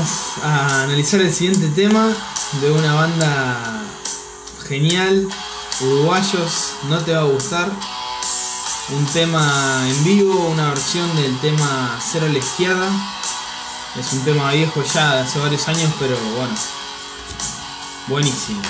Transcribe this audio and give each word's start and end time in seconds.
Vamos 0.00 0.38
a 0.42 0.84
analizar 0.84 1.20
el 1.20 1.30
siguiente 1.30 1.68
tema 1.76 2.10
de 2.62 2.72
una 2.72 2.94
banda 2.94 3.82
genial, 4.66 5.28
uruguayos, 5.82 6.72
no 6.88 7.00
te 7.00 7.12
va 7.12 7.20
a 7.20 7.24
gustar. 7.24 7.70
Un 8.96 9.04
tema 9.12 9.84
en 9.86 10.04
vivo, 10.04 10.48
una 10.48 10.70
versión 10.70 11.14
del 11.16 11.38
tema 11.40 11.98
Cero 12.00 12.24
a 12.24 12.32
la 12.32 12.38
izquierda. 12.38 12.88
Es 13.98 14.10
un 14.14 14.20
tema 14.20 14.50
viejo 14.52 14.82
ya 14.82 15.16
de 15.16 15.20
hace 15.20 15.38
varios 15.38 15.68
años, 15.68 15.92
pero 15.98 16.16
bueno, 16.34 16.54
buenísimo. 18.08 18.62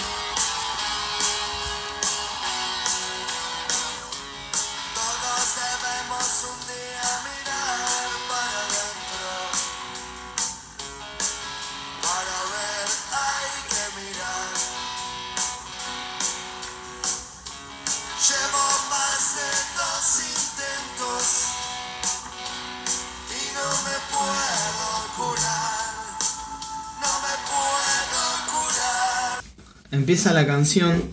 Empieza 30.10 30.32
la 30.32 30.44
canción 30.44 31.04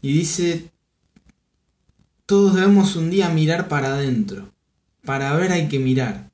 y 0.00 0.14
dice, 0.14 0.70
todos 2.24 2.54
debemos 2.54 2.96
un 2.96 3.10
día 3.10 3.28
mirar 3.28 3.68
para 3.68 3.88
adentro. 3.88 4.50
Para 5.04 5.36
ver 5.36 5.52
hay 5.52 5.68
que 5.68 5.78
mirar. 5.78 6.30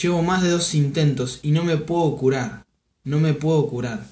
Llevo 0.00 0.22
más 0.22 0.44
de 0.44 0.50
dos 0.50 0.72
intentos 0.76 1.40
y 1.42 1.50
no 1.50 1.64
me 1.64 1.78
puedo 1.78 2.16
curar. 2.16 2.64
No 3.02 3.18
me 3.18 3.34
puedo 3.34 3.66
curar. 3.66 4.06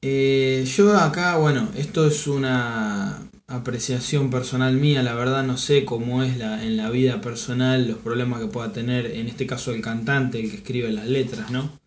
Eh, 0.00 0.64
yo 0.76 0.96
acá, 0.96 1.36
bueno, 1.38 1.68
esto 1.76 2.06
es 2.06 2.28
una 2.28 3.28
apreciación 3.48 4.30
personal 4.30 4.74
mía, 4.76 5.02
la 5.02 5.14
verdad 5.14 5.42
no 5.42 5.56
sé 5.56 5.84
cómo 5.84 6.22
es 6.22 6.36
la, 6.36 6.64
en 6.64 6.76
la 6.76 6.88
vida 6.90 7.20
personal, 7.20 7.88
los 7.88 7.98
problemas 7.98 8.40
que 8.40 8.46
pueda 8.46 8.72
tener, 8.72 9.06
en 9.06 9.26
este 9.26 9.48
caso 9.48 9.72
el 9.72 9.82
cantante, 9.82 10.38
el 10.38 10.50
que 10.52 10.58
escribe 10.58 10.92
las 10.92 11.08
letras, 11.08 11.50
¿no? 11.50 11.79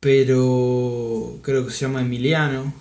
Pero 0.00 1.38
creo 1.42 1.66
que 1.66 1.72
se 1.72 1.80
llama 1.80 2.00
Emiliano. 2.00 2.72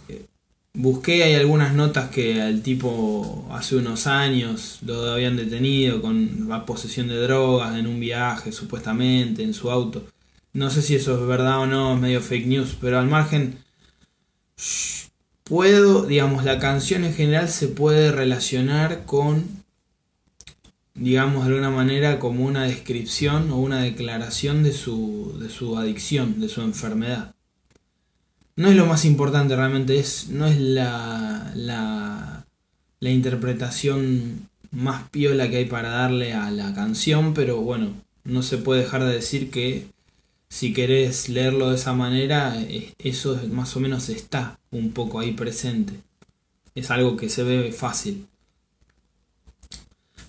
Busqué, 0.74 1.24
hay 1.24 1.34
algunas 1.34 1.74
notas 1.74 2.10
que 2.10 2.42
al 2.42 2.62
tipo 2.62 3.48
hace 3.52 3.76
unos 3.76 4.08
años 4.08 4.80
lo 4.86 5.12
habían 5.12 5.36
detenido 5.36 6.02
con 6.02 6.48
la 6.48 6.66
posesión 6.66 7.08
de 7.10 7.18
drogas 7.18 7.76
en 7.78 7.88
un 7.88 8.00
viaje, 8.00 8.52
supuestamente, 8.52 9.44
en 9.44 9.54
su 9.54 9.70
auto. 9.72 10.06
No 10.54 10.70
sé 10.70 10.82
si 10.82 10.96
eso 10.96 11.20
es 11.20 11.28
verdad 11.28 11.60
o 11.60 11.68
no, 11.68 11.94
es 11.94 12.00
medio 12.00 12.22
fake 12.22 12.48
news, 12.48 12.78
pero 12.80 13.00
al 13.00 13.08
margen, 13.08 13.58
puedo, 15.44 16.06
digamos, 16.06 16.44
la 16.44 16.60
canción 16.60 17.04
en 17.04 17.14
general 17.14 17.50
se 17.50 17.68
puede 17.68 18.12
relacionar 18.12 19.06
con, 19.06 19.59
digamos, 21.00 21.46
de 21.46 21.54
alguna 21.54 21.72
manera 21.72 22.20
como 22.20 22.46
una 22.46 22.64
descripción 22.64 23.52
o 23.52 23.58
una 23.58 23.82
declaración 23.82 24.64
de 24.64 24.74
su, 24.74 25.38
de 25.40 25.50
su 25.50 25.78
adicción, 25.78 26.40
de 26.42 26.50
su 26.50 26.62
enfermedad. 26.62 27.34
No 28.56 28.68
es 28.68 28.76
lo 28.76 28.86
más 28.86 29.06
importante 29.06 29.56
realmente, 29.56 29.98
es, 29.98 30.28
no 30.30 30.46
es 30.46 30.60
la, 30.60 31.52
la, 31.56 32.46
la 33.00 33.10
interpretación 33.10 34.50
más 34.72 35.10
piola 35.10 35.50
que 35.50 35.58
hay 35.58 35.66
para 35.66 35.90
darle 35.90 36.34
a 36.34 36.52
la 36.52 36.74
canción, 36.76 37.34
pero 37.34 37.62
bueno, 37.62 37.94
no 38.26 38.44
se 38.44 38.58
puede 38.58 38.82
dejar 38.82 39.04
de 39.04 39.14
decir 39.14 39.50
que 39.50 39.88
si 40.50 40.74
querés 40.74 41.30
leerlo 41.30 41.70
de 41.70 41.76
esa 41.76 41.94
manera, 41.94 42.62
eh, 42.62 42.94
eso 43.00 43.40
más 43.52 43.76
o 43.76 43.80
menos 43.80 44.10
está 44.10 44.60
un 44.72 44.92
poco 44.92 45.20
ahí 45.20 45.32
presente. 45.32 45.94
Es 46.76 46.92
algo 46.92 47.16
que 47.18 47.30
se 47.30 47.44
ve 47.44 47.72
fácil. 47.72 48.28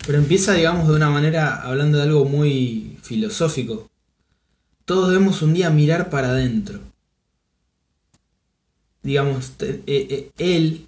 Pero 0.05 0.17
empieza, 0.17 0.53
digamos, 0.53 0.87
de 0.87 0.95
una 0.95 1.09
manera 1.09 1.61
hablando 1.61 1.97
de 1.97 2.03
algo 2.03 2.25
muy 2.25 2.97
filosófico. 3.01 3.89
Todos 4.85 5.09
debemos 5.09 5.41
un 5.41 5.53
día 5.53 5.69
mirar 5.69 6.09
para 6.09 6.29
adentro. 6.29 6.79
Digamos, 9.03 9.51
eh, 9.59 9.81
eh, 9.87 10.31
él 10.37 10.87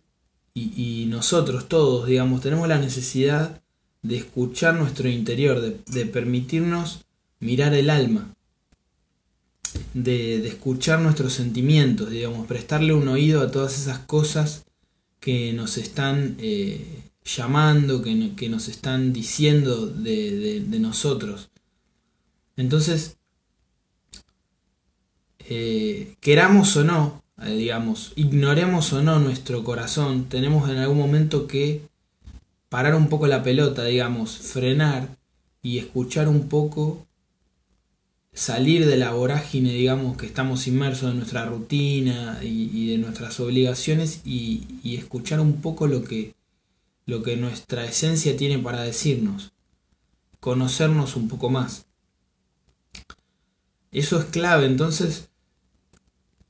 y, 0.53 1.05
nosotros 1.07 1.67
todos, 1.67 2.07
digamos, 2.07 2.41
tenemos 2.41 2.67
la 2.67 2.77
necesidad 2.77 3.61
de 4.01 4.17
escuchar 4.17 4.75
nuestro 4.75 5.09
interior, 5.09 5.61
de, 5.61 6.05
permitirnos 6.05 7.01
mirar 7.39 7.73
el 7.73 7.89
alma 7.89 8.33
de, 9.93 10.39
de 10.39 10.47
escuchar 10.47 10.99
nuestros 10.99 11.33
sentimientos, 11.33 12.09
digamos, 12.09 12.45
prestarle 12.45 12.93
un 12.93 13.07
oído 13.07 13.41
a 13.41 13.51
todas 13.51 13.79
esas 13.79 13.99
cosas 13.99 14.65
que 15.19 15.53
nos 15.53 15.77
están 15.77 16.35
eh, 16.39 17.03
llamando, 17.25 18.01
que, 18.01 18.33
que 18.35 18.49
nos 18.49 18.67
están 18.67 19.13
diciendo 19.13 19.87
de, 19.87 20.31
de- 20.37 20.59
de 20.61 20.79
nosotros. 20.79 21.49
Entonces, 22.57 23.17
eh, 25.39 26.15
queramos 26.21 26.75
o 26.77 26.83
no, 26.83 27.23
eh, 27.41 27.55
digamos, 27.55 28.13
ignoremos 28.15 28.93
o 28.93 29.01
no 29.01 29.19
nuestro 29.19 29.63
corazón, 29.63 30.25
tenemos 30.29 30.69
en 30.69 30.77
algún 30.77 30.97
momento 30.97 31.47
que 31.47 31.81
parar 32.69 32.95
un 32.95 33.09
poco 33.09 33.27
la 33.27 33.43
pelota, 33.43 33.85
digamos, 33.85 34.37
frenar 34.37 35.17
y 35.61 35.79
escuchar 35.79 36.27
un 36.29 36.49
poco 36.49 37.07
salir 38.33 38.85
de 38.85 38.97
la 38.97 39.11
vorágine, 39.11 39.73
digamos, 39.73 40.17
que 40.17 40.25
estamos 40.25 40.67
inmersos 40.67 41.11
en 41.11 41.17
nuestra 41.17 41.45
rutina 41.45 42.39
y, 42.43 42.87
de 42.91 42.97
nuestras 42.97 43.39
obligaciones 43.39 44.21
y 44.25 44.95
escuchar 44.97 45.39
un 45.39 45.61
poco 45.61 45.87
lo 45.87 46.03
que, 46.03 46.33
lo 47.05 47.23
que 47.23 47.37
nuestra 47.37 47.85
esencia 47.85 48.37
tiene 48.37 48.59
para 48.59 48.81
decirnos, 48.81 49.51
conocernos 50.39 51.15
un 51.15 51.27
poco 51.27 51.49
más. 51.49 51.85
Eso 53.91 54.19
es 54.19 54.25
clave, 54.25 54.65
entonces, 54.65 55.29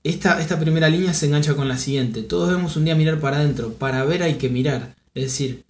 esta, 0.03 0.40
esta 0.42 0.59
primera 0.59 0.90
línea 0.90 1.13
se 1.13 1.25
engancha 1.28 1.56
con 1.56 1.68
la 1.68 1.78
siguiente. 1.78 2.24
Todos 2.24 2.50
debemos 2.50 2.75
un 2.75 2.86
día 2.86 2.96
mirar 2.96 3.19
para 3.19 3.38
adentro, 3.38 3.74
para 3.74 4.03
ver 4.06 4.24
hay 4.24 4.36
que 4.36 4.50
mirar. 4.50 4.96
Es 5.13 5.24
decir, 5.24 5.66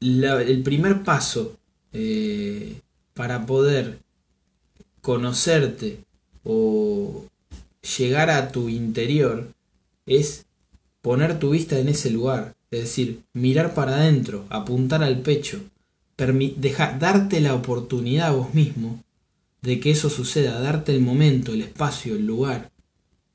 el 0.00 0.62
primer 0.62 1.02
paso 1.02 1.56
eh, 1.92 2.80
para 3.14 3.46
poder 3.46 4.00
conocerte 5.00 6.04
o 6.42 7.26
llegar 7.98 8.30
a 8.30 8.50
tu 8.50 8.68
interior 8.68 9.52
es 10.06 10.46
poner 11.00 11.38
tu 11.38 11.50
vista 11.50 11.78
en 11.78 11.88
ese 11.88 12.10
lugar, 12.10 12.54
es 12.74 12.82
decir, 12.82 13.22
mirar 13.32 13.74
para 13.74 13.96
adentro, 13.96 14.46
apuntar 14.50 15.02
al 15.02 15.20
pecho, 15.20 15.60
dejar, 16.16 16.98
darte 16.98 17.40
la 17.40 17.54
oportunidad 17.54 18.34
vos 18.34 18.54
mismo 18.54 19.02
de 19.62 19.80
que 19.80 19.90
eso 19.90 20.10
suceda, 20.10 20.60
darte 20.60 20.92
el 20.92 21.00
momento, 21.00 21.52
el 21.52 21.62
espacio, 21.62 22.14
el 22.14 22.26
lugar, 22.26 22.70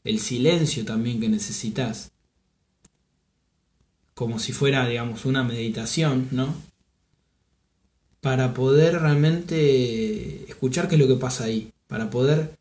el 0.03 0.19
silencio 0.19 0.85
también 0.85 1.19
que 1.19 1.29
necesitas, 1.29 2.11
como 4.13 4.39
si 4.39 4.53
fuera, 4.53 4.87
digamos, 4.87 5.25
una 5.25 5.43
meditación, 5.43 6.27
¿no? 6.31 6.69
para 8.21 8.53
poder 8.53 8.99
realmente 8.99 10.43
escuchar 10.49 10.87
qué 10.87 10.95
es 10.95 11.01
lo 11.01 11.07
que 11.07 11.15
pasa 11.15 11.45
ahí, 11.45 11.71
para 11.87 12.09
poder 12.09 12.57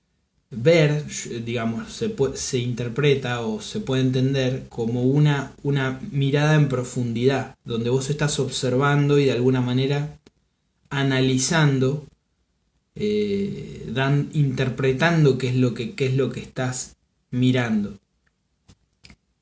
ver, 0.51 1.05
digamos, 1.45 1.93
se, 1.93 2.15
se 2.35 2.59
interpreta 2.59 3.43
o 3.43 3.61
se 3.61 3.81
puede 3.81 4.03
entender 4.03 4.67
como 4.69 5.03
una, 5.03 5.53
una 5.63 6.01
mirada 6.11 6.55
en 6.55 6.69
profundidad, 6.69 7.57
donde 7.65 7.91
vos 7.91 8.09
estás 8.11 8.39
observando 8.39 9.19
y 9.19 9.27
de 9.27 9.33
alguna 9.33 9.61
manera 9.61 10.19
analizando, 10.91 12.07
eh, 12.95 13.87
dan, 13.93 14.31
interpretando 14.33 15.37
qué 15.39 15.49
es, 15.49 15.57
lo 15.57 15.75
que, 15.75 15.95
qué 15.95 16.07
es 16.07 16.15
lo 16.15 16.31
que 16.31 16.41
estás 16.41 16.97
mirando. 17.31 17.99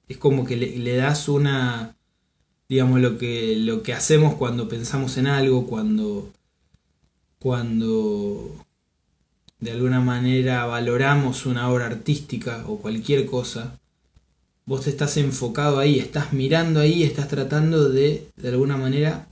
Es 0.08 0.18
como 0.18 0.44
que 0.44 0.56
le, 0.56 0.76
le 0.78 0.96
das 0.96 1.28
una, 1.28 1.96
digamos, 2.68 3.00
lo 3.00 3.16
que, 3.16 3.56
lo 3.56 3.82
que 3.82 3.92
hacemos 3.92 4.34
cuando 4.34 4.68
pensamos 4.68 5.16
en 5.18 5.28
algo, 5.28 5.66
cuando, 5.66 6.32
cuando 7.38 8.65
de 9.66 9.72
alguna 9.72 10.00
manera 10.00 10.64
valoramos 10.64 11.44
una 11.44 11.68
obra 11.70 11.86
artística 11.86 12.64
o 12.66 12.78
cualquier 12.78 13.26
cosa, 13.26 13.78
vos 14.64 14.84
te 14.84 14.90
estás 14.90 15.18
enfocado 15.18 15.78
ahí, 15.78 15.98
estás 15.98 16.32
mirando 16.32 16.80
ahí, 16.80 17.02
estás 17.02 17.28
tratando 17.28 17.90
de, 17.90 18.28
de 18.36 18.48
alguna 18.48 18.78
manera, 18.78 19.26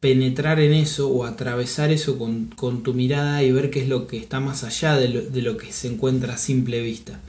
penetrar 0.00 0.60
en 0.60 0.72
eso 0.72 1.10
o 1.10 1.24
atravesar 1.24 1.90
eso 1.90 2.18
con, 2.18 2.46
con 2.56 2.82
tu 2.82 2.94
mirada 2.94 3.42
y 3.42 3.52
ver 3.52 3.70
qué 3.70 3.82
es 3.82 3.88
lo 3.88 4.06
que 4.06 4.16
está 4.16 4.40
más 4.40 4.64
allá 4.64 4.96
de 4.96 5.08
lo, 5.08 5.20
de 5.20 5.42
lo 5.42 5.56
que 5.56 5.72
se 5.72 5.88
encuentra 5.88 6.34
a 6.34 6.38
simple 6.38 6.80
vista. 6.80 7.20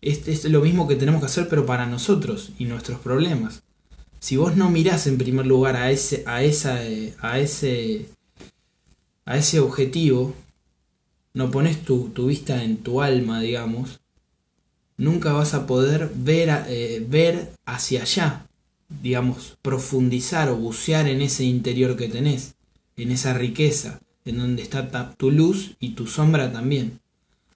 Este 0.00 0.32
es 0.32 0.44
lo 0.44 0.60
mismo 0.60 0.88
que 0.88 0.96
tenemos 0.96 1.20
que 1.20 1.26
hacer, 1.26 1.48
pero 1.48 1.66
para 1.66 1.86
nosotros 1.86 2.50
y 2.58 2.64
nuestros 2.64 2.98
problemas 2.98 3.62
si 4.20 4.36
vos 4.36 4.54
no 4.54 4.70
mirás 4.70 5.06
en 5.06 5.18
primer 5.18 5.46
lugar 5.46 5.76
a 5.76 5.90
ese, 5.90 6.22
a 6.26 6.44
esa, 6.44 6.84
eh, 6.86 7.14
a 7.20 7.38
ese, 7.38 8.06
a 9.24 9.38
ese 9.38 9.60
objetivo, 9.60 10.34
no 11.34 11.50
pones 11.50 11.84
tu, 11.84 12.10
tu 12.10 12.26
vista 12.26 12.64
en 12.64 12.78
tu 12.78 13.02
alma, 13.02 13.40
digamos, 13.40 14.00
nunca 14.96 15.32
vas 15.32 15.54
a 15.54 15.66
poder 15.66 16.10
ver, 16.14 16.64
eh, 16.68 17.04
ver 17.08 17.52
hacia 17.64 18.02
allá, 18.02 18.46
digamos, 19.02 19.56
profundizar 19.62 20.48
o 20.48 20.56
bucear 20.56 21.08
en 21.08 21.22
ese 21.22 21.44
interior 21.44 21.96
que 21.96 22.08
tenés, 22.08 22.54
en 22.96 23.10
esa 23.10 23.32
riqueza, 23.32 24.00
en 24.24 24.38
donde 24.38 24.62
está 24.62 25.14
tu 25.14 25.30
luz 25.30 25.76
y 25.80 25.90
tu 25.90 26.06
sombra 26.06 26.52
también. 26.52 27.00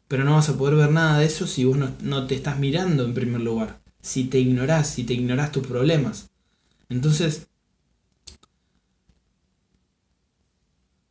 Pero 0.09 0.25
no 0.25 0.35
vas 0.35 0.49
a 0.49 0.57
poder 0.57 0.77
ver 0.77 0.91
nada 0.91 1.19
de 1.19 1.27
eso 1.27 1.47
si 1.47 1.65
vos 1.65 1.77
no, 1.77 1.91
no 2.01 2.27
te 2.27 2.35
estás 2.35 2.59
mirando 2.59 3.05
en 3.05 3.15
primer 3.15 3.41
lugar, 3.41 3.81
si 4.01 4.25
te 4.25 4.39
ignorás, 4.39 4.89
si 4.89 5.05
te 5.05 5.15
ignorás 5.15 5.53
tus 5.53 5.67
problemas. 5.67 6.31
Entonces, 6.89 7.49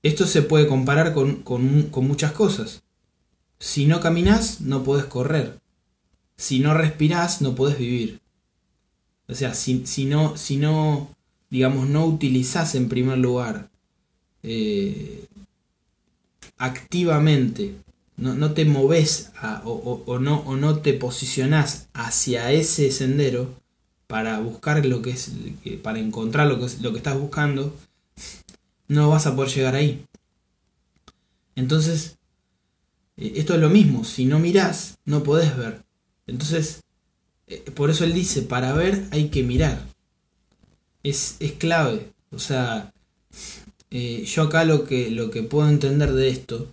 esto 0.04 0.26
se 0.28 0.42
puede 0.44 0.68
comparar 0.68 1.14
con, 1.14 1.44
con- 1.44 1.90
muchas 2.08 2.32
cosas. 2.34 2.84
Si 3.60 3.86
no 3.88 4.02
caminás, 4.02 4.62
no 4.62 4.84
podés 4.84 5.06
correr. 5.06 5.60
Si 6.38 6.60
no 6.60 6.74
respirás, 6.76 7.42
no 7.42 7.56
podés 7.56 7.78
vivir. 7.80 8.22
O 9.28 9.34
sea, 9.36 9.54
si, 9.54 9.86
si 9.88 10.06
no, 10.06 10.36
si 10.38 10.58
no, 10.58 11.10
digamos, 11.50 11.88
no 11.88 12.06
utilizás 12.06 12.76
en 12.76 12.90
primer 12.90 13.18
lugar 13.18 13.70
eh, 14.44 15.26
activamente, 16.58 17.76
no, 18.18 18.36
no 18.36 18.54
te 18.54 18.66
moves 18.66 19.32
o, 19.66 20.04
o- 20.06 20.20
no, 20.20 20.40
o 20.42 20.56
no 20.56 20.80
te 20.80 20.94
posicionás 20.94 21.88
hacia 21.94 22.52
ese 22.52 22.92
sendero 22.92 23.54
para 24.08 24.40
buscar 24.40 24.86
lo 24.86 25.02
que 25.02 25.12
es, 25.12 25.32
para 25.82 26.00
encontrar 26.00 26.48
lo 26.48 26.60
que, 26.60 26.68
lo 26.82 26.92
que 26.92 26.98
estás 26.98 27.20
buscando, 27.20 27.76
no 28.94 29.10
vas 29.10 29.28
a 29.28 29.36
poder 29.36 29.52
llegar 29.52 29.76
ahí. 29.76 30.06
Entonces, 31.56 32.18
eh, 33.18 33.34
esto 33.36 33.56
es 33.56 33.60
lo 33.60 33.70
mismo, 33.70 34.04
si 34.04 34.26
no 34.26 34.40
mirás, 34.40 34.98
no 35.06 35.24
podés 35.24 35.56
ver. 35.58 35.84
Entonces, 36.28 36.82
eh, 37.48 37.60
por 37.76 37.90
eso 37.90 38.04
él 38.04 38.14
dice, 38.14 38.44
para 38.44 38.74
ver 38.74 39.06
hay 39.12 39.30
que 39.30 39.44
mirar. 39.44 39.86
Es, 41.04 41.36
es 41.40 41.54
clave. 41.54 42.12
O 42.32 42.40
sea, 42.40 42.94
eh, 43.92 44.24
yo 44.26 44.44
acá 44.44 44.64
lo 44.66 44.86
que, 44.86 45.12
lo 45.12 45.30
que 45.32 45.44
puedo 45.44 45.68
entender 45.68 46.14
de 46.14 46.30
esto 46.30 46.72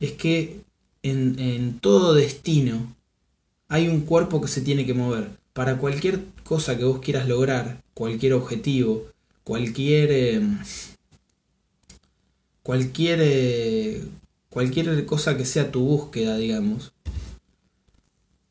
es 0.00 0.12
que 0.12 0.60
en, 1.02 1.38
en 1.38 1.78
todo 1.78 2.14
destino 2.14 2.94
hay 3.68 3.88
un 3.88 4.02
cuerpo 4.02 4.40
que 4.40 4.48
se 4.48 4.60
tiene 4.60 4.84
que 4.86 4.94
mover. 4.94 5.30
Para 5.52 5.78
cualquier 5.78 6.24
cosa 6.44 6.76
que 6.76 6.84
vos 6.84 7.00
quieras 7.00 7.26
lograr, 7.28 7.82
cualquier 7.94 8.34
objetivo, 8.34 9.06
cualquier... 9.46 10.08
eh, 10.10 10.42
cualquier... 12.64 13.20
eh, 13.22 14.02
cualquier 14.50 15.06
cosa 15.06 15.36
que 15.36 15.44
sea 15.44 15.70
tu 15.70 15.80
búsqueda, 15.80 16.36
digamos, 16.36 16.92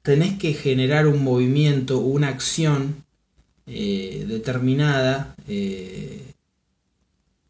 tenés 0.03 0.37
que 0.37 0.53
generar 0.53 1.07
un 1.07 1.23
movimiento, 1.23 1.97
una 1.97 2.27
acción 2.27 3.03
eh, 3.65 4.23
determinada, 4.27 5.35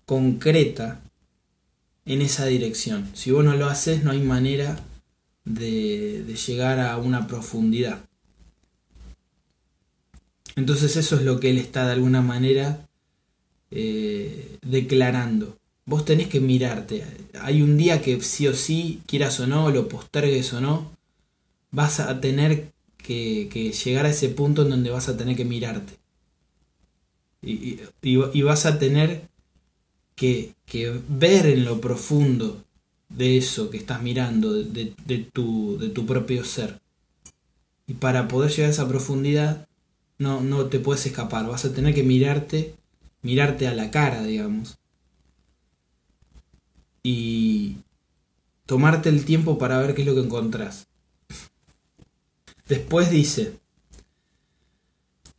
concreta, 0.05 1.01
en 2.05 2.21
esa 2.21 2.45
dirección. 2.45 3.09
Si 3.13 3.31
vos 3.31 3.43
no 3.43 3.57
lo 3.57 3.67
haces, 3.67 4.05
no 4.05 4.11
hay 4.11 4.21
manera 4.21 4.79
de, 5.43 6.23
de 6.23 6.35
llegar 6.35 6.79
a 6.79 6.95
una 6.97 7.27
profundidad. 7.27 7.99
Entonces 10.55 10.95
eso 10.95 11.17
es 11.17 11.23
lo 11.23 11.41
que 11.41 11.49
él 11.49 11.57
está 11.57 11.85
de 11.85 11.93
alguna 11.93 12.21
manera 12.21 12.87
eh, 13.75 14.57
declarando. 14.61 15.57
Vos 15.85 16.05
tenés 16.05 16.27
que 16.27 16.39
mirarte. 16.39 17.03
Hay 17.41 17.61
un 17.61 17.77
día 17.77 18.01
que 18.01 18.21
sí 18.21 18.47
o 18.47 18.53
sí, 18.55 19.01
quieras 19.05 19.39
o 19.41 19.47
no, 19.47 19.69
lo 19.69 19.89
postergues 19.89 20.53
o 20.53 20.61
no, 20.61 20.91
vas 21.71 21.99
a 21.99 22.21
tener 22.21 22.71
que, 22.97 23.49
llegar 23.83 24.05
a 24.05 24.09
ese 24.09 24.29
punto 24.29 24.63
en 24.63 24.69
donde 24.69 24.89
vas 24.89 25.09
a 25.09 25.17
tener 25.17 25.35
que 25.35 25.45
mirarte. 25.45 25.93
Y, 27.41 27.77
vas 28.41 28.65
a 28.65 28.79
tener 28.79 29.27
que, 30.15 30.53
ver 31.09 31.45
en 31.45 31.65
lo 31.65 31.81
profundo 31.81 32.63
de 33.09 33.37
eso 33.37 33.69
que 33.69 33.77
estás 33.77 34.01
mirando, 34.01 34.53
de- 34.53 34.93
de 35.05 35.17
tu, 35.19 35.77
de 35.77 35.89
tu 35.89 36.05
propio 36.05 36.45
ser. 36.45 36.79
Y 37.87 37.95
para 37.95 38.27
poder 38.27 38.51
llegar 38.51 38.69
a 38.69 38.73
esa 38.73 38.87
profundidad, 38.87 39.67
no, 40.17 40.41
no 40.41 40.65
te 40.67 40.79
puedes 40.79 41.05
escapar. 41.05 41.45
Vas 41.47 41.65
a 41.65 41.73
tener 41.73 41.93
que 41.93 42.03
mirarte, 42.03 42.75
mirarte 43.25 43.67
a 43.67 43.73
la 43.73 43.91
cara, 43.91 44.23
digamos. 44.23 44.77
Y 47.03 47.77
tomarte 48.65 49.09
el 49.09 49.25
tiempo 49.25 49.57
para 49.57 49.79
ver 49.79 49.93
qué 49.95 50.01
es 50.01 50.07
lo 50.07 50.15
que 50.15 50.21
encontrás. 50.21 50.87
Después 52.67 53.09
dice, 53.11 53.59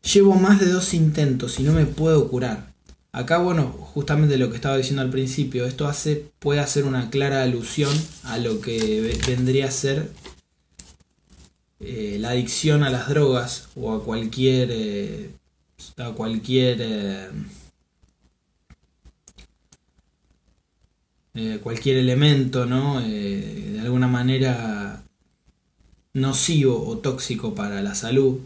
llevo 0.02 0.34
más 0.34 0.60
de 0.60 0.66
dos 0.70 0.94
intentos 0.94 1.58
y 1.58 1.62
no 1.62 1.72
me 1.72 1.86
puedo 1.86 2.28
curar. 2.28 2.72
Acá, 3.12 3.38
bueno, 3.38 3.68
justamente 3.68 4.36
lo 4.36 4.50
que 4.50 4.56
estaba 4.56 4.76
diciendo 4.76 5.02
al 5.02 5.10
principio, 5.10 5.64
esto 5.64 5.88
hace, 5.88 6.30
puede 6.38 6.60
hacer 6.60 6.84
una 6.84 7.08
clara 7.08 7.42
alusión 7.42 7.96
a 8.24 8.38
lo 8.38 8.60
que 8.60 9.00
ve- 9.00 9.18
vendría 9.26 9.66
a 9.66 9.70
ser 9.70 10.10
eh, 11.80 12.16
la 12.20 12.30
adicción 12.30 12.82
a 12.82 12.90
las 12.90 13.08
drogas 13.08 13.68
o 13.74 13.92
a 13.94 14.02
cualquier 14.04 14.68
eh, 14.72 15.30
a 15.98 16.10
cualquier 16.12 16.78
eh, 16.80 17.28
eh, 21.38 21.60
cualquier 21.62 21.98
elemento, 21.98 22.64
¿no? 22.64 22.98
Eh, 23.02 23.72
de 23.74 23.80
alguna 23.80 24.08
manera 24.08 25.04
nocivo 26.14 26.88
o 26.88 26.96
tóxico 26.96 27.54
para 27.54 27.82
la 27.82 27.94
salud. 27.94 28.40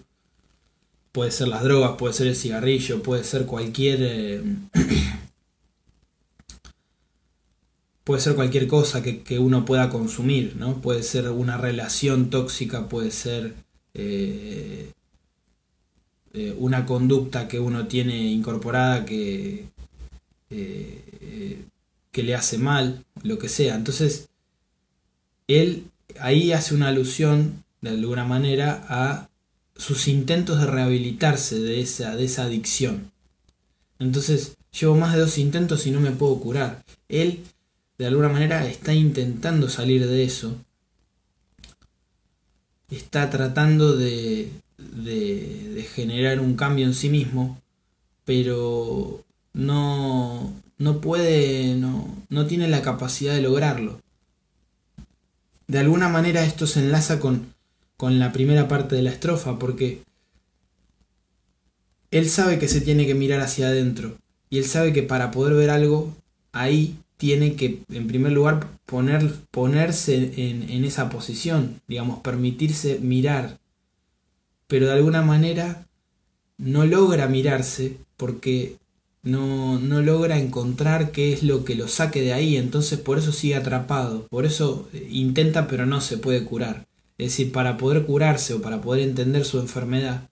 Puede 1.13 1.31
ser 1.31 1.47
las 1.47 1.63
drogas, 1.63 1.93
puede 1.93 2.15
ser 2.15 2.27
el 2.27 2.35
cigarrillo, 2.35 3.01
puede 3.01 3.23
ser 3.23 3.47
cualquier. 3.47 3.99
eh, 4.03 4.43
puede 8.03 8.21
ser 8.21 8.35
cualquier 8.35 8.67
cosa 8.67 9.03
que, 9.03 9.23
que 9.23 9.39
uno 9.39 9.65
pueda 9.65 9.89
consumir, 9.89 10.57
¿no? 10.57 10.81
Puede 10.81 11.05
ser 11.05 11.31
una 11.31 11.57
relación 11.59 12.29
tóxica, 12.29 12.89
puede 12.89 13.13
ser 13.13 13.55
una 16.59 16.87
conducta 16.87 17.47
que 17.49 17.61
uno 17.61 17.87
tiene 17.87 18.33
incorporada 18.33 19.05
que, 19.05 19.67
que 22.13 22.23
le 22.23 22.35
hace 22.35 22.59
mal, 22.59 23.05
lo 23.23 23.39
que 23.39 23.49
sea. 23.49 23.75
Entonces, 23.75 24.29
él 25.47 25.85
ahí 26.19 26.53
hace 26.53 26.75
una 26.75 26.89
alusión, 26.89 27.65
de 27.81 27.91
alguna 27.91 28.25
manera, 28.25 28.85
a 28.89 29.29
sus 29.77 30.09
intentos 30.09 30.61
de 30.61 30.67
rehabilitarse 30.67 31.61
de 31.61 31.81
esa, 31.81 32.17
de 32.17 32.25
esa 32.25 32.45
adicción. 32.45 33.11
Entonces, 33.99 34.57
llevo 34.79 34.97
más 34.97 35.15
de 35.15 35.21
dos 35.21 35.39
intentos 35.39 35.87
y 35.87 35.91
no 35.91 36.01
me 36.01 36.11
puedo 36.11 36.39
curar. 36.41 36.85
Él, 37.09 37.45
de 37.99 38.07
alguna 38.07 38.29
manera, 38.29 38.67
está 38.67 38.93
intentando 38.93 39.69
salir 39.69 40.07
de 40.07 40.25
eso. 40.25 40.57
Está 42.91 43.31
tratando 43.31 43.97
de, 43.97 44.51
de, 44.79 45.73
de 45.75 45.83
generar 45.83 46.41
un 46.41 46.57
cambio 46.57 46.87
en 46.87 46.95
sí 46.95 47.09
mismo, 47.09 47.61
pero 48.25 49.25
no, 49.53 50.53
no 50.81 51.03
puede, 51.03 51.75
no, 51.75 52.09
no 52.31 52.47
tiene 52.47 52.67
la 52.67 52.81
capacidad 52.81 53.35
de 53.35 53.43
lograrlo. 53.43 54.01
De 55.69 55.79
alguna 55.79 56.09
manera 56.09 56.43
esto 56.43 56.67
se 56.67 56.81
enlaza 56.81 57.21
con, 57.21 57.53
con 57.99 58.19
la 58.19 58.33
primera 58.33 58.67
parte 58.67 58.97
de 58.97 59.03
la 59.03 59.11
estrofa, 59.11 59.59
porque 59.59 60.03
él 62.11 62.31
sabe 62.31 62.59
que 62.59 62.67
se 62.67 62.81
tiene 62.81 63.07
que 63.07 63.15
mirar 63.15 63.41
hacia 63.41 63.67
adentro, 63.67 64.17
y 64.49 64.57
él 64.57 64.65
sabe 64.65 64.95
que 64.95 65.03
para 65.03 65.31
poder 65.31 65.53
ver 65.53 65.69
algo, 65.69 66.17
ahí 66.53 66.97
tiene 67.19 67.57
que, 67.57 67.83
en 67.91 68.07
primer 68.07 68.33
lugar, 68.33 68.67
poner, 68.87 69.35
ponerse 69.51 70.33
en, 70.49 70.71
en 70.71 70.87
esa 70.87 71.11
posición, 71.11 71.83
digamos, 71.89 72.21
permitirse 72.21 72.99
mirar, 73.01 73.59
pero 74.67 74.87
de 74.87 74.95
alguna 74.95 75.21
manera 75.21 75.87
no 76.57 76.87
logra 76.87 77.29
mirarse 77.29 77.99
porque 78.17 78.80
no, 79.23 79.79
no 79.79 80.01
logra 80.01 80.39
encontrar 80.39 81.13
qué 81.13 81.33
es 81.33 81.43
lo 81.43 81.65
que 81.65 81.75
lo 81.75 81.89
saque 81.89 82.23
de 82.23 82.33
ahí, 82.33 82.57
entonces 82.57 82.99
por 82.99 83.19
eso 83.19 83.33
sigue 83.33 83.55
atrapado, 83.55 84.27
por 84.29 84.47
eso 84.47 84.89
eh, 84.93 85.09
intenta 85.11 85.69
pero 85.69 85.87
no 85.87 86.01
se 86.01 86.19
puede 86.19 86.45
curar. 86.45 86.87
Es 87.19 87.33
decir, 87.33 87.53
para 87.53 87.77
poder 87.77 88.07
curarse 88.07 88.55
o 88.55 88.63
para 88.63 88.81
poder 88.81 89.07
entender 89.07 89.45
su 89.45 89.59
enfermedad, 89.59 90.31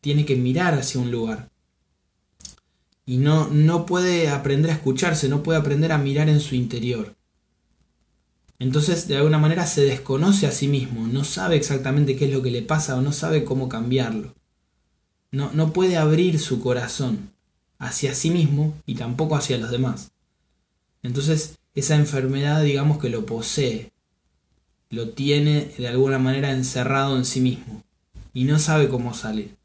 tiene 0.00 0.24
que 0.24 0.36
mirar 0.36 0.74
hacia 0.74 1.00
un 1.00 1.10
lugar. 1.10 1.50
Y 3.04 3.18
no, 3.18 3.48
no 3.48 3.84
puede 3.84 4.28
aprender 4.28 4.70
a 4.70 4.74
escucharse, 4.74 5.28
no 5.28 5.42
puede 5.42 5.58
aprender 5.58 5.92
a 5.92 5.98
mirar 5.98 6.28
en 6.30 6.40
su 6.40 6.54
interior. 6.54 7.14
Entonces, 8.58 9.08
de 9.08 9.16
alguna 9.16 9.38
manera, 9.38 9.66
se 9.66 9.82
desconoce 9.82 10.46
a 10.46 10.52
sí 10.52 10.68
mismo, 10.68 11.06
no 11.06 11.24
sabe 11.24 11.56
exactamente 11.56 12.16
qué 12.16 12.26
es 12.26 12.32
lo 12.32 12.42
que 12.42 12.50
le 12.50 12.62
pasa 12.62 12.96
o 12.96 13.02
no 13.02 13.12
sabe 13.12 13.44
cómo 13.44 13.68
cambiarlo. 13.68 14.34
No, 15.32 15.50
no 15.52 15.72
puede 15.72 15.96
abrir 15.96 16.38
su 16.38 16.60
corazón 16.60 17.30
hacia 17.80 18.14
sí 18.14 18.30
mismo 18.30 18.74
y 18.86 18.94
tampoco 18.94 19.34
hacia 19.34 19.58
los 19.58 19.72
demás. 19.72 20.12
Entonces 21.02 21.58
esa 21.74 21.96
enfermedad 21.96 22.62
digamos 22.62 22.98
que 22.98 23.08
lo 23.08 23.26
posee, 23.26 23.90
lo 24.90 25.08
tiene 25.10 25.72
de 25.76 25.88
alguna 25.88 26.18
manera 26.18 26.52
encerrado 26.52 27.16
en 27.16 27.24
sí 27.24 27.40
mismo 27.40 27.82
y 28.32 28.44
no 28.44 28.60
sabe 28.60 28.88
cómo 28.88 29.14
salir. 29.14 29.56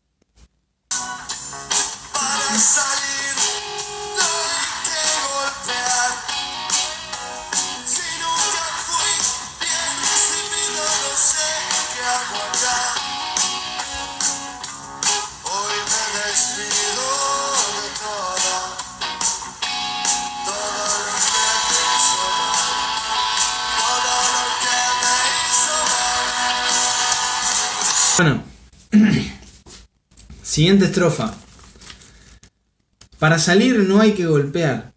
Bueno, 28.17 28.43
siguiente 30.41 30.85
estrofa. 30.85 31.35
Para 33.19 33.39
salir 33.39 33.79
no 33.79 33.99
hay 33.99 34.13
que 34.13 34.25
golpear. 34.25 34.93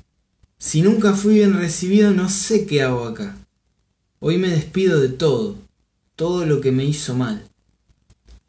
Si 0.56 0.82
nunca 0.82 1.14
fui 1.14 1.34
bien 1.34 1.54
recibido, 1.54 2.12
no 2.12 2.28
sé 2.28 2.64
qué 2.64 2.82
hago 2.82 3.06
acá. 3.06 3.36
Hoy 4.20 4.38
me 4.38 4.48
despido 4.48 5.00
de 5.00 5.08
todo, 5.08 5.56
todo 6.14 6.46
lo 6.46 6.60
que 6.60 6.70
me 6.70 6.84
hizo 6.84 7.16
mal. 7.16 7.42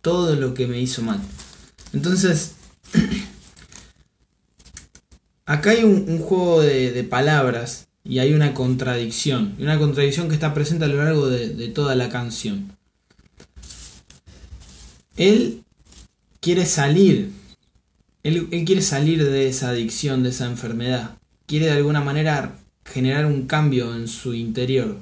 Todo 0.01 0.35
lo 0.35 0.53
que 0.53 0.67
me 0.67 0.79
hizo 0.79 1.01
mal. 1.01 1.19
Entonces, 1.91 2.53
acá 5.47 5.71
hay 5.71 5.83
un, 5.83 6.19
juego 6.19 6.61
de, 6.61 7.03
palabras 7.09 7.87
y 8.03 8.19
hay 8.19 8.33
una 8.33 8.53
contradicción. 8.53 9.55
Una 9.57 9.79
contradicción 9.79 10.27
que 10.27 10.35
está 10.35 10.53
presente 10.53 10.85
a 10.85 10.89
lo 10.89 11.03
largo 11.03 11.27
de 11.27 11.69
toda 11.69 11.95
la 11.95 12.09
canción. 12.09 12.77
Él 15.19 15.65
quiere 16.39 16.65
salir. 16.65 17.33
Él, 18.23 18.47
quiere 18.65 18.81
salir 18.81 19.21
de 19.23 19.49
esa 19.49 19.67
adicción, 19.67 20.23
de 20.23 20.29
esa 20.29 20.45
enfermedad. 20.45 21.17
Quiere 21.45 21.65
de 21.65 21.73
alguna 21.73 21.99
manera 21.99 22.55
generar 22.85 23.25
un 23.25 23.45
cambio 23.45 23.93
en 23.95 24.07
su 24.07 24.33
interior. 24.33 24.97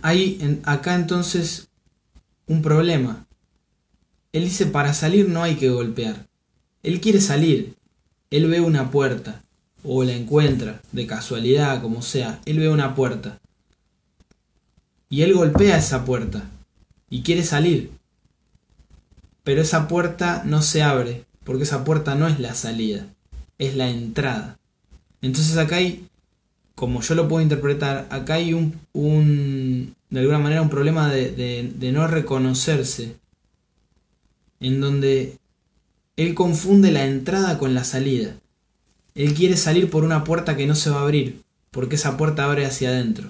Hay 0.00 0.38
en- 0.40 0.62
acá 0.64 0.94
entonces 0.94 1.66
un 2.46 2.62
problema. 2.62 3.26
Él 4.32 4.44
dice, 4.44 4.66
para 4.66 4.94
salir 4.94 5.28
no 5.28 5.42
hay 5.42 5.56
que 5.56 5.68
golpear. 5.68 6.28
Él 6.84 7.00
quiere 7.00 7.20
salir. 7.20 7.74
Él 8.30 8.46
ve 8.46 8.60
una 8.60 8.92
puerta. 8.92 9.42
O 9.82 10.04
la 10.04 10.12
encuentra, 10.12 10.80
de 10.92 11.04
casualidad, 11.08 11.82
como 11.82 12.00
sea. 12.00 12.40
Él 12.44 12.60
ve 12.60 12.68
una 12.68 12.94
puerta. 12.94 13.40
Y 15.10 15.22
él 15.22 15.34
golpea 15.34 15.78
esa 15.78 16.04
puerta 16.04 16.48
y 17.10 17.22
quiere 17.22 17.42
salir. 17.44 17.90
Pero 19.44 19.62
esa 19.62 19.88
puerta 19.88 20.42
no 20.44 20.62
se 20.62 20.82
abre, 20.82 21.24
porque 21.44 21.62
esa 21.64 21.84
puerta 21.84 22.14
no 22.14 22.26
es 22.26 22.40
la 22.40 22.54
salida, 22.54 23.06
es 23.58 23.76
la 23.76 23.88
entrada. 23.88 24.58
Entonces 25.22 25.56
acá 25.56 25.76
hay, 25.76 26.08
como 26.74 27.00
yo 27.00 27.14
lo 27.14 27.28
puedo 27.28 27.42
interpretar, 27.42 28.06
acá 28.10 28.34
hay 28.34 28.52
un, 28.54 28.78
un 28.92 29.94
de 30.10 30.20
alguna 30.20 30.38
manera 30.38 30.62
un 30.62 30.70
problema 30.70 31.10
de, 31.12 31.30
de- 31.30 31.72
de 31.74 31.92
no 31.92 32.06
reconocerse, 32.06 33.16
en 34.60 34.80
donde 34.80 35.38
él 36.16 36.34
confunde 36.34 36.90
la 36.90 37.04
entrada 37.04 37.58
con 37.58 37.74
la 37.74 37.84
salida. 37.84 38.34
Él 39.14 39.34
quiere 39.34 39.56
salir 39.56 39.90
por 39.90 40.04
una 40.04 40.24
puerta 40.24 40.56
que 40.56 40.66
no 40.66 40.74
se 40.74 40.90
va 40.90 40.98
a 41.00 41.02
abrir, 41.02 41.42
porque 41.70 41.96
esa 41.96 42.16
puerta 42.16 42.44
abre 42.44 42.66
hacia 42.66 42.88
adentro 42.90 43.28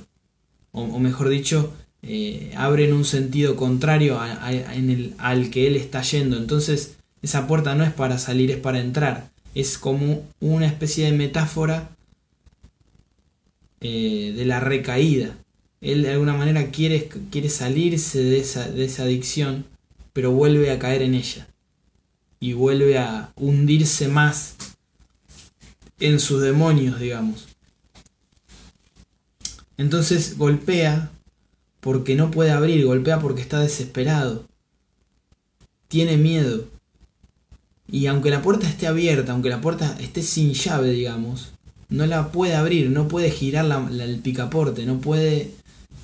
o, 0.73 0.83
o 0.83 0.99
mejor 0.99 1.29
dicho, 1.29 1.73
eh, 2.09 2.53
abre 2.57 2.85
en 2.85 2.93
un 2.93 3.05
sentido 3.05 3.57
contrario 3.57 4.21
al 4.21 5.51
que 5.51 5.67
él 5.67 5.75
está 5.75 6.03
yendo. 6.03 6.37
Entonces, 6.37 6.95
esa 7.21 7.49
puerta 7.49 7.75
no 7.75 7.83
es 7.83 7.93
para 7.93 8.19
salir, 8.19 8.53
es 8.53 8.59
para 8.59 8.79
entrar. 8.79 9.31
Es 9.57 9.77
como 9.77 10.25
una 10.39 10.67
especie 10.67 11.07
de 11.07 11.13
metáfora 11.13 11.91
eh, 13.81 14.33
de 14.37 14.45
la 14.45 14.61
recaída. 14.61 15.37
Él 15.81 16.03
de 16.03 16.13
alguna 16.13 16.35
manera 16.35 16.71
quiere, 16.71 17.09
quiere 17.31 17.49
salirse 17.49 18.23
de 18.23 18.39
esa, 18.39 18.69
de 18.69 18.85
esa 18.85 19.03
adicción, 19.03 19.67
pero 20.13 20.31
vuelve 20.31 20.71
a 20.71 20.79
caer 20.79 21.03
en 21.03 21.15
ella. 21.15 21.49
Y 22.39 22.53
vuelve 22.53 22.99
a 22.99 23.33
hundirse 23.35 24.07
más 24.07 24.55
en 25.99 26.21
sus 26.21 26.41
demonios, 26.41 27.01
digamos. 27.01 27.49
Entonces 29.77 30.39
golpea 30.39 31.11
porque 31.87 32.17
no 32.17 32.33
puede 32.33 32.51
abrir, 32.51 32.85
golpea 32.85 33.21
porque 33.21 33.43
está 33.43 33.61
desesperado. 33.61 34.45
Tiene 35.87 36.17
miedo. 36.17 36.65
Y 37.87 38.09
aunque 38.09 38.31
la 38.31 38.43
puerta 38.43 38.69
esté 38.69 38.89
abierta, 38.89 39.31
aunque 39.31 39.51
la 39.51 39.61
puerta 39.61 39.97
esté 40.01 40.23
sin 40.23 40.53
llave, 40.53 40.91
digamos, 40.91 41.53
no 41.89 42.05
la 42.07 42.33
puede 42.33 42.57
abrir, 42.57 42.91
no 42.91 43.07
puede 43.07 43.31
girar 43.31 43.67
el 43.93 44.19
picaporte, 44.19 44.85
no 44.85 44.99
puede, 44.99 45.53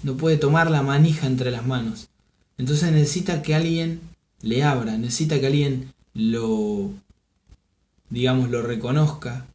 no 0.04 0.16
puede 0.16 0.36
tomar 0.36 0.70
la 0.70 0.82
manija 0.82 1.26
entre 1.26 1.50
las 1.50 1.66
manos. 1.66 2.10
Entonces 2.58 2.92
necesita 2.92 3.42
que 3.42 3.56
alguien 3.56 3.98
le 4.40 4.62
abra, 4.62 4.96
necesita 4.98 5.40
que 5.40 5.48
alguien 5.48 5.92
lo, 6.14 6.92
digamos, 8.08 8.50
lo 8.50 8.62
reconozca, 8.62 9.46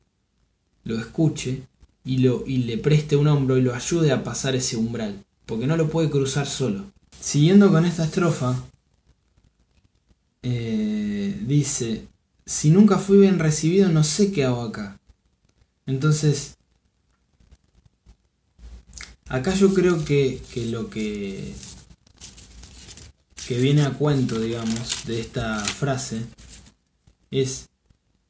lo 0.83 0.99
escuche 0.99 1.61
y, 2.03 2.17
lo, 2.17 2.43
y 2.45 2.57
le 2.63 2.77
preste 2.77 3.15
un 3.15 3.27
hombro 3.27 3.57
y 3.57 3.61
lo 3.61 3.73
ayude 3.73 4.11
a 4.11 4.25
pasar 4.25 4.55
ese 4.57 4.75
umbral, 4.75 5.23
porque 5.47 5.65
no 5.65 5.75
lo 5.77 5.89
puede 5.89 6.11
cruzar 6.11 6.45
solo. 6.45 6.91
Siguiendo 7.19 7.71
con 7.71 7.85
esta 7.85 8.03
estrofa, 8.03 8.55
eh, 10.43 11.39
dice, 11.41 12.07
si 12.45 12.69
nunca 12.69 12.99
fui 12.99 13.17
bien 13.17 13.39
recibido, 13.39 13.89
no 13.89 14.03
sé 14.03 14.31
qué 14.31 14.45
hago 14.45 14.61
acá. 14.61 14.99
Entonces, 15.87 16.57
acá 19.29 19.55
yo 19.55 19.73
creo 19.73 20.05
que, 20.05 20.41
que 20.53 20.67
lo 20.67 20.89
que, 20.89 21.55
que 23.47 23.57
viene 23.57 23.83
a 23.83 23.93
cuento, 23.93 24.39
digamos, 24.39 25.05
de 25.05 25.21
esta 25.21 25.59
frase 25.63 26.25
es 27.31 27.69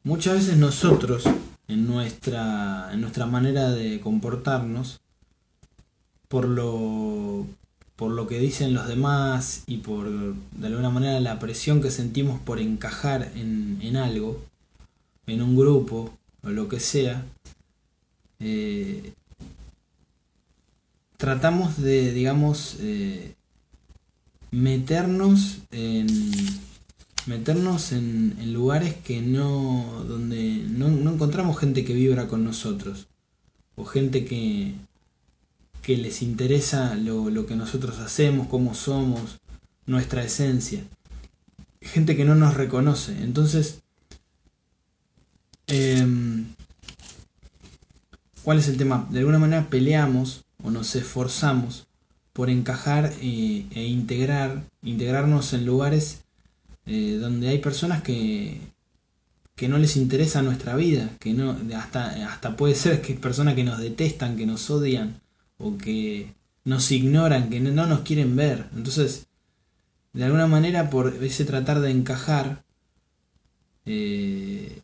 muchas 0.03 0.35
veces 0.35 0.57
nosotros 0.57 1.23
en 1.67 1.87
nuestra, 1.87 2.91
en 2.93 3.01
nuestra 3.01 3.25
manera 3.25 3.71
de 3.71 3.99
comportarnos, 3.99 5.01
por 6.27 6.47
lo, 6.47 7.45
por 7.95 8.11
lo 8.11 8.27
que 8.27 8.39
dicen 8.39 8.73
los 8.73 8.87
demás 8.87 9.63
y 9.67 9.77
por 9.77 10.09
de 10.09 10.67
alguna 10.67 10.89
manera 10.89 11.19
la 11.19 11.39
presión 11.39 11.81
que 11.81 11.91
sentimos 11.91 12.39
por 12.39 12.59
encajar 12.59 13.31
en, 13.35 13.79
en 13.81 13.97
algo, 13.97 14.43
en 15.25 15.41
un 15.41 15.55
grupo 15.55 16.11
o 16.43 16.49
lo 16.49 16.67
que 16.67 16.79
sea, 16.79 17.25
eh, 18.39 19.13
tratamos 21.17 21.77
de, 21.77 22.13
digamos, 22.13 22.77
eh, 22.79 23.33
meternos 24.51 25.59
en 25.71 26.07
meternos 27.25 27.91
en, 27.91 28.37
en 28.39 28.53
lugares 28.53 28.95
que 28.95 29.21
no 29.21 30.05
donde 30.07 30.63
no, 30.69 30.87
no 30.87 31.13
encontramos 31.13 31.59
gente 31.59 31.83
que 31.83 31.93
vibra 31.93 32.27
con 32.27 32.45
nosotros 32.45 33.07
o 33.75 33.83
gente 33.83 34.23
que 34.23 34.75
que 35.87 35.95
les 35.95 36.21
interesa 36.21 36.95
lo, 36.95 37.29
lo 37.29 37.45
que 37.45 37.55
nosotros 37.55 37.99
hacemos, 37.99 38.47
cómo 38.49 38.73
somos, 38.73 39.39
nuestra 39.85 40.21
esencia. 40.21 40.83
Gente 41.79 42.17
que 42.17 42.25
no 42.25 42.35
nos 42.35 42.55
reconoce. 42.55 43.13
Entonces, 43.23 43.83
em, 45.67 46.47
¿cuál 48.43 48.59
es 48.59 48.67
el 48.67 48.75
tema? 48.75 49.07
De 49.11 49.19
alguna 49.19 49.39
manera 49.39 49.69
peleamos 49.69 50.43
o 50.61 50.71
nos 50.71 50.93
esforzamos 50.97 51.87
por 52.33 52.49
encajar 52.49 53.13
eh, 53.21 53.65
e 53.71 53.83
integrar, 53.85 54.65
integrarnos 54.83 55.53
en 55.53 55.65
lugares 55.65 56.25
eh, 56.85 57.17
donde 57.17 57.47
hay 57.47 57.59
personas 57.59 58.01
que, 58.01 58.59
que 59.55 59.69
no 59.69 59.77
les 59.77 59.95
interesa 59.95 60.41
nuestra 60.41 60.75
vida, 60.75 61.11
que 61.21 61.33
no, 61.33 61.55
hasta, 61.77 62.27
hasta 62.29 62.57
puede 62.57 62.75
ser 62.75 63.01
que 63.01 63.13
personas 63.13 63.55
que 63.55 63.63
nos 63.63 63.79
detestan, 63.79 64.35
que 64.35 64.45
nos 64.45 64.69
odian, 64.69 65.21
o 65.57 65.77
que 65.77 66.33
nos 66.65 66.91
ignoran, 66.91 67.49
que 67.49 67.59
no, 67.59 67.71
no 67.71 67.87
nos 67.87 68.01
quieren 68.01 68.35
ver. 68.35 68.65
Entonces, 68.75 69.27
de 70.13 70.23
alguna 70.23 70.47
manera, 70.47 70.89
por 70.89 71.23
ese 71.23 71.45
tratar 71.45 71.79
de 71.79 71.91
encajar, 71.91 72.63
eh, 73.85 74.81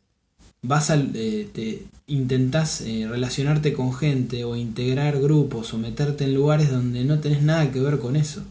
vas 0.61 0.89
al, 0.89 1.11
eh, 1.15 1.49
te 1.53 1.85
intentás 2.07 2.81
eh, 2.81 3.07
relacionarte 3.09 3.73
con 3.73 3.93
gente 3.93 4.45
o 4.45 4.55
integrar 4.55 5.19
grupos 5.19 5.73
o 5.73 5.77
meterte 5.77 6.23
en 6.23 6.33
lugares 6.33 6.71
donde 6.71 7.03
no 7.03 7.19
tenés 7.19 7.43
nada 7.43 7.71
que 7.71 7.81
ver 7.81 7.99
con 7.99 8.15
eso. 8.15 8.43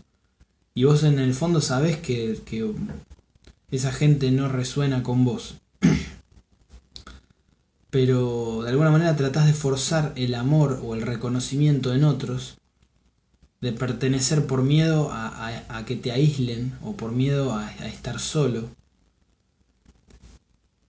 Y 0.74 0.84
vos 0.84 1.02
en 1.04 1.18
el 1.18 1.34
fondo 1.34 1.60
sabés 1.60 1.98
que, 1.98 2.38
que 2.44 2.70
esa 3.70 3.92
gente 3.92 4.30
no 4.30 4.48
resuena 4.48 5.02
con 5.02 5.24
vos. 5.24 5.61
Pero 7.92 8.62
de 8.62 8.70
alguna 8.70 8.90
manera 8.90 9.14
tratás 9.16 9.46
de 9.46 9.52
forzar 9.52 10.14
el 10.16 10.34
amor 10.34 10.80
o 10.82 10.94
el 10.94 11.02
reconocimiento 11.02 11.94
en 11.94 12.04
otros, 12.04 12.56
de 13.60 13.72
pertenecer 13.72 14.46
por 14.46 14.62
miedo 14.62 15.10
a, 15.12 15.84
que 15.84 15.96
te 15.96 16.10
aíslen 16.10 16.72
o 16.82 16.96
por 16.96 17.12
miedo 17.12 17.52
a, 17.54 17.70
estar 17.86 18.18
solo. 18.18 18.70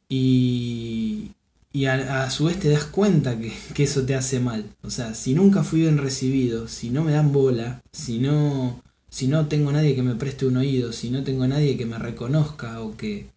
Y, 0.07 1.31
y 1.73 1.85
a, 1.87 2.23
a 2.23 2.29
su 2.29 2.45
vez 2.45 2.57
te 2.61 2.69
das 2.69 2.85
cuenta 2.85 3.37
que, 3.37 3.51
que 3.73 3.83
eso 3.83 4.05
te 4.05 4.15
hace 4.15 4.39
mal. 4.39 4.69
O 4.81 4.89
sea, 4.89 5.13
si 5.13 5.33
nunca 5.33 5.63
fui 5.63 5.81
bien 5.81 5.97
recibido, 5.97 6.69
si 6.69 6.89
no 6.89 7.03
me 7.03 7.11
dan 7.11 7.33
bola, 7.33 7.81
si 7.91 8.19
no, 8.19 8.81
si 9.09 9.27
no 9.27 9.47
tengo 9.47 9.73
nadie 9.73 9.93
que 9.93 10.03
me 10.03 10.15
preste 10.15 10.45
un 10.45 10.55
oído, 10.55 10.93
si 10.93 11.09
no 11.09 11.21
tengo 11.25 11.45
nadie 11.47 11.75
que 11.75 11.85
me 11.85 11.99
reconozca 11.99 12.79
o 12.79 12.95
que, 12.95 13.27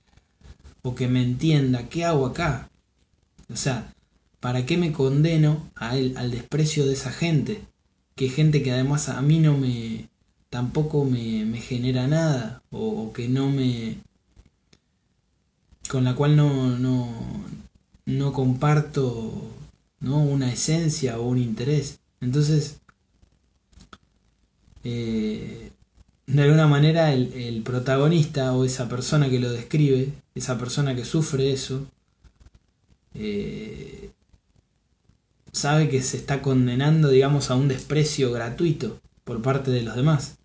o 0.82 0.94
que 0.94 1.08
me 1.08 1.24
entienda, 1.24 1.88
¿qué 1.88 2.04
hago 2.04 2.26
acá? 2.26 2.70
O 3.52 3.56
sea, 3.56 3.92
¿para 4.40 4.66
qué 4.66 4.76
me 4.76 4.92
condeno 4.92 5.70
a 5.74 5.96
él, 5.96 6.14
al 6.16 6.30
desprecio 6.30 6.86
de 6.86 6.94
esa 6.94 7.12
gente? 7.12 7.62
Que 8.14 8.28
gente 8.28 8.62
que 8.62 8.72
además 8.72 9.08
a 9.08 9.20
mí 9.22 9.38
no 9.38 9.56
me, 9.56 10.08
tampoco 10.50 11.04
me, 11.04 11.44
me 11.44 11.60
genera 11.60 12.06
nada 12.06 12.62
o, 12.70 13.12
que 13.12 13.28
no 13.28 13.50
me, 13.50 13.98
con 15.88 16.04
la 16.04 16.14
cual 16.14 16.36
no, 16.36 16.78
no, 16.78 17.08
no 18.06 18.32
comparto 18.32 19.32
¿no? 20.00 20.18
una 20.22 20.52
esencia 20.52 21.18
o 21.18 21.28
un 21.28 21.38
interés. 21.38 22.00
Entonces, 22.20 22.78
eh, 24.84 25.70
de 26.26 26.42
alguna 26.42 26.66
manera 26.66 27.12
el, 27.12 27.32
el 27.34 27.62
protagonista 27.62 28.52
o 28.52 28.64
esa 28.64 28.88
persona 28.88 29.28
que 29.28 29.38
lo 29.38 29.52
describe, 29.52 30.12
esa 30.34 30.58
persona 30.58 30.94
que 30.96 31.04
sufre 31.04 31.52
eso, 31.52 31.86
eh, 33.18 34.10
sabe 35.52 35.88
que 35.88 36.02
se 36.02 36.16
está 36.16 36.42
condenando, 36.42 37.08
digamos, 37.08 37.50
a 37.50 37.56
un 37.56 37.68
desprecio 37.68 38.32
gratuito 38.32 39.00
por 39.24 39.42
parte 39.42 39.70
de 39.70 39.82
los 39.82 39.96
demás. 39.96 40.36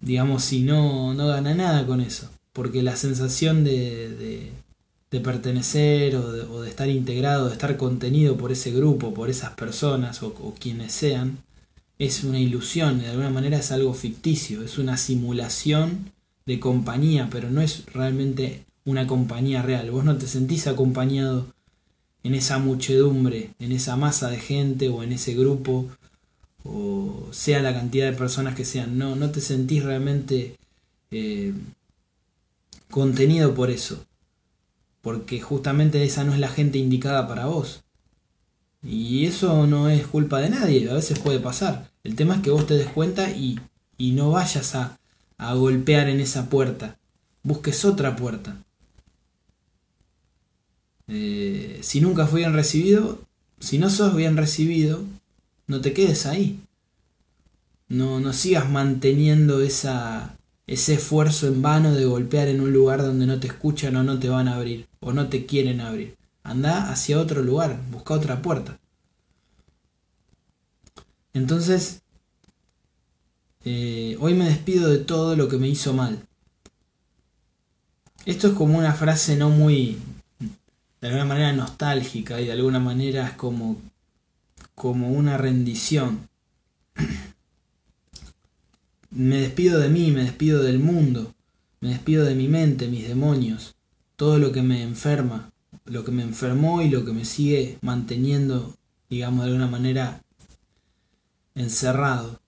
Digamos, 0.00 0.44
si 0.44 0.62
no, 0.62 1.14
no 1.14 1.28
gana 1.28 1.54
nada 1.54 1.86
con 1.86 2.00
eso. 2.00 2.30
Porque 2.52 2.82
la 2.82 2.96
sensación 2.96 3.64
de, 3.64 4.52
de, 5.10 5.20
pertenecer 5.20 6.14
o 6.16 6.60
de, 6.60 6.68
estar 6.68 6.90
integrado, 6.90 7.46
de 7.46 7.52
estar 7.54 7.78
contenido 7.78 8.36
por 8.36 8.52
ese 8.52 8.70
grupo, 8.70 9.14
por 9.14 9.30
esas 9.30 9.52
personas 9.54 10.22
o 10.22 10.54
quienes 10.58 10.92
sean, 10.92 11.38
es 11.98 12.24
una 12.24 12.38
ilusión, 12.38 13.00
de 13.00 13.08
alguna 13.08 13.30
manera 13.30 13.58
es 13.58 13.72
algo 13.72 13.94
ficticio, 13.94 14.62
es 14.62 14.78
una 14.78 14.96
simulación 14.96 16.12
de 16.44 16.60
compañía, 16.60 17.28
pero 17.30 17.50
no 17.50 17.60
es 17.60 17.86
realmente 17.86 18.64
una 18.84 19.06
compañía 19.06 19.62
real. 19.62 19.90
Vos 19.90 20.04
no 20.04 20.16
te 20.16 20.26
sentís 20.26 20.66
acompañado 20.66 21.46
en 22.26 22.34
esa 22.34 22.58
muchedumbre, 22.58 23.50
en 23.60 23.70
esa 23.70 23.94
masa 23.96 24.28
de 24.28 24.38
gente 24.38 24.88
o 24.88 25.04
en 25.04 25.12
ese 25.12 25.34
grupo, 25.34 25.86
o 26.64 27.28
sea 27.30 27.62
la 27.62 27.72
cantidad 27.72 28.10
de 28.10 28.16
personas 28.16 28.56
que 28.56 28.64
sean. 28.64 28.98
No, 28.98 29.14
no 29.14 29.30
te 29.30 29.40
sentís 29.40 29.84
realmente 29.84 30.56
eh, 31.12 31.54
contenido 32.90 33.54
por 33.54 33.70
eso, 33.70 34.04
porque 35.02 35.40
justamente 35.40 36.02
esa 36.02 36.24
no 36.24 36.34
es 36.34 36.40
la 36.40 36.48
gente 36.48 36.78
indicada 36.78 37.28
para 37.28 37.46
vos. 37.46 37.84
Y 38.82 39.26
eso 39.26 39.68
no 39.68 39.88
es 39.88 40.04
culpa 40.08 40.40
de 40.40 40.50
nadie, 40.50 40.90
a 40.90 40.94
veces 40.94 41.20
puede 41.20 41.38
pasar. 41.38 41.90
El 42.02 42.16
tema 42.16 42.36
es 42.36 42.42
que 42.42 42.50
vos 42.50 42.66
te 42.66 42.74
des 42.74 42.88
cuenta 42.88 43.30
y, 43.30 43.60
y 43.98 44.12
no 44.12 44.32
vayas 44.32 44.74
a, 44.74 44.98
a 45.38 45.54
golpear 45.54 46.08
en 46.08 46.18
esa 46.18 46.48
puerta. 46.50 46.98
Busques 47.44 47.84
otra 47.84 48.16
puerta. 48.16 48.56
Eh, 51.08 51.78
si 51.82 52.00
nunca 52.00 52.26
fui 52.26 52.40
bien 52.40 52.52
recibido, 52.52 53.20
si 53.60 53.78
no 53.78 53.90
sos 53.90 54.14
bien 54.16 54.36
recibido, 54.36 55.04
no 55.66 55.80
te 55.80 55.92
quedes 55.92 56.26
ahí. 56.26 56.60
No, 57.88 58.20
no 58.20 58.32
sigas 58.32 58.68
manteniendo 58.68 59.60
esa, 59.60 60.36
ese 60.66 60.94
esfuerzo 60.94 61.46
en 61.46 61.62
vano 61.62 61.94
de 61.94 62.04
golpear 62.04 62.48
en 62.48 62.60
un 62.60 62.72
lugar 62.72 63.02
donde 63.02 63.26
no 63.26 63.38
te 63.38 63.46
escuchan 63.46 63.94
o 63.96 64.02
no 64.02 64.18
te 64.18 64.28
van 64.28 64.48
a 64.48 64.56
abrir 64.56 64.86
o 65.00 65.12
no 65.12 65.28
te 65.28 65.46
quieren 65.46 65.80
abrir. 65.80 66.16
Anda 66.42 66.90
hacia 66.90 67.18
otro 67.20 67.42
lugar, 67.42 67.80
busca 67.90 68.14
otra 68.14 68.42
puerta. 68.42 68.78
Entonces, 71.32 72.02
eh, 73.64 74.16
hoy 74.20 74.34
me 74.34 74.46
despido 74.46 74.88
de 74.88 74.98
todo 74.98 75.36
lo 75.36 75.48
que 75.48 75.58
me 75.58 75.68
hizo 75.68 75.92
mal. 75.92 76.26
Esto 78.24 78.48
es 78.48 78.54
como 78.54 78.78
una 78.78 78.94
frase 78.94 79.36
no 79.36 79.50
muy, 79.50 79.98
de 81.06 81.12
alguna 81.12 81.34
manera 81.34 81.52
nostálgica 81.52 82.40
y 82.40 82.46
de 82.46 82.52
alguna 82.52 82.80
manera 82.80 83.28
es 83.28 83.34
como, 83.34 83.80
como 84.74 85.10
una 85.10 85.36
rendición. 85.36 86.28
me 89.10 89.40
despido 89.40 89.78
de 89.78 89.88
mí, 89.88 90.10
me 90.10 90.24
despido 90.24 90.64
del 90.64 90.80
mundo, 90.80 91.32
me 91.80 91.90
despido 91.90 92.24
de 92.24 92.34
mi 92.34 92.48
mente, 92.48 92.88
mis 92.88 93.06
demonios, 93.06 93.76
todo 94.16 94.40
lo 94.40 94.50
que 94.50 94.62
me 94.62 94.82
enferma, 94.82 95.52
lo 95.84 96.04
que 96.04 96.10
me 96.10 96.24
enfermó 96.24 96.82
y 96.82 96.88
lo 96.88 97.04
que 97.04 97.12
me 97.12 97.24
sigue 97.24 97.78
manteniendo, 97.82 98.74
digamos, 99.08 99.44
de 99.44 99.52
alguna 99.52 99.68
manera 99.68 100.24
encerrado. 101.54 102.40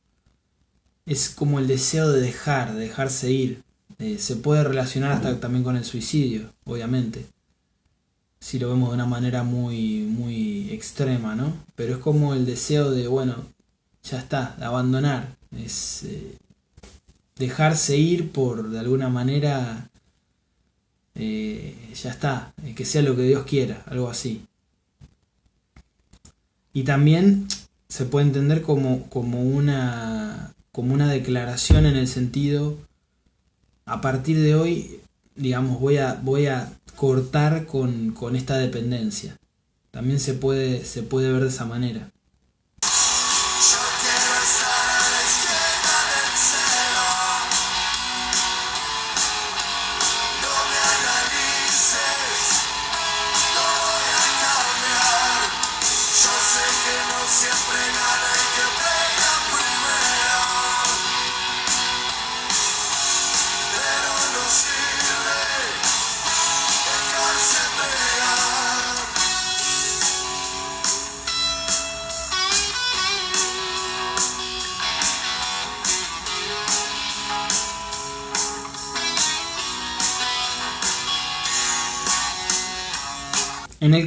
Es 1.07 1.31
como 1.31 1.61
el 1.61 1.69
deseo 1.69 2.11
de 2.11 2.21
dejar, 2.21 2.75
de 2.75 2.81
dejarse 2.81 3.31
ir. 3.31 3.63
Eh, 4.01 4.19
se 4.19 4.35
puede 4.35 4.65
relacionar 4.65 5.13
hasta 5.13 5.39
también 5.39 5.63
con 5.63 5.77
el 5.77 5.85
suicidio, 5.85 6.53
obviamente. 6.65 7.25
Si 8.41 8.59
lo 8.59 8.69
vemos 8.69 8.91
de 8.91 8.95
una 8.95 9.07
manera 9.07 9.43
muy, 9.43 10.03
muy 10.03 10.71
extrema, 10.71 11.35
¿no? 11.35 11.53
Pero 11.75 11.95
es 11.95 11.99
como 11.99 12.35
el 12.35 12.47
deseo 12.47 12.91
de, 12.91 13.09
bueno, 13.09 13.37
ya 14.03 14.19
está, 14.19 14.57
abandonar. 14.61 15.37
Es 15.57 16.05
eh, 16.05 16.39
dejarse 17.37 17.97
ir 17.97 18.31
por, 18.33 18.71
de 18.71 18.79
alguna 18.79 19.09
manera, 19.09 19.91
eh, 21.15 21.75
ya 21.95 22.11
está, 22.11 22.53
eh, 22.65 22.75
que 22.75 22.85
sea 22.85 23.03
lo 23.03 23.17
que 23.17 23.23
Dios 23.23 23.45
quiera, 23.45 23.83
algo 23.87 24.09
así. 24.09 24.47
Y 26.73 26.85
también 26.85 27.49
se 27.89 28.05
puede 28.05 28.27
entender 28.27 28.63
como, 28.63 29.09
como, 29.09 29.43
una, 29.43 30.55
como 30.73 30.95
una 30.95 31.09
declaración 31.09 31.87
en 31.87 31.97
el 31.97 32.09
sentido, 32.09 32.77
a 33.87 34.01
partir 34.01 34.39
de 34.39 34.55
hoy, 34.55 35.01
digamos, 35.35 35.81
voy 35.81 35.97
a, 35.97 36.15
voy 36.15 36.47
a 36.47 36.78
cortar 36.99 37.65
con, 37.65 38.11
con 38.11 38.35
esta 38.35 38.59
dependencia. 38.59 39.37
También 39.93 40.19
se 40.19 40.35
puede, 40.35 40.85
se 40.85 41.05
puede 41.05 41.31
ver 41.33 41.43
de 41.43 41.49
esa 41.49 41.65
manera. 41.65 42.11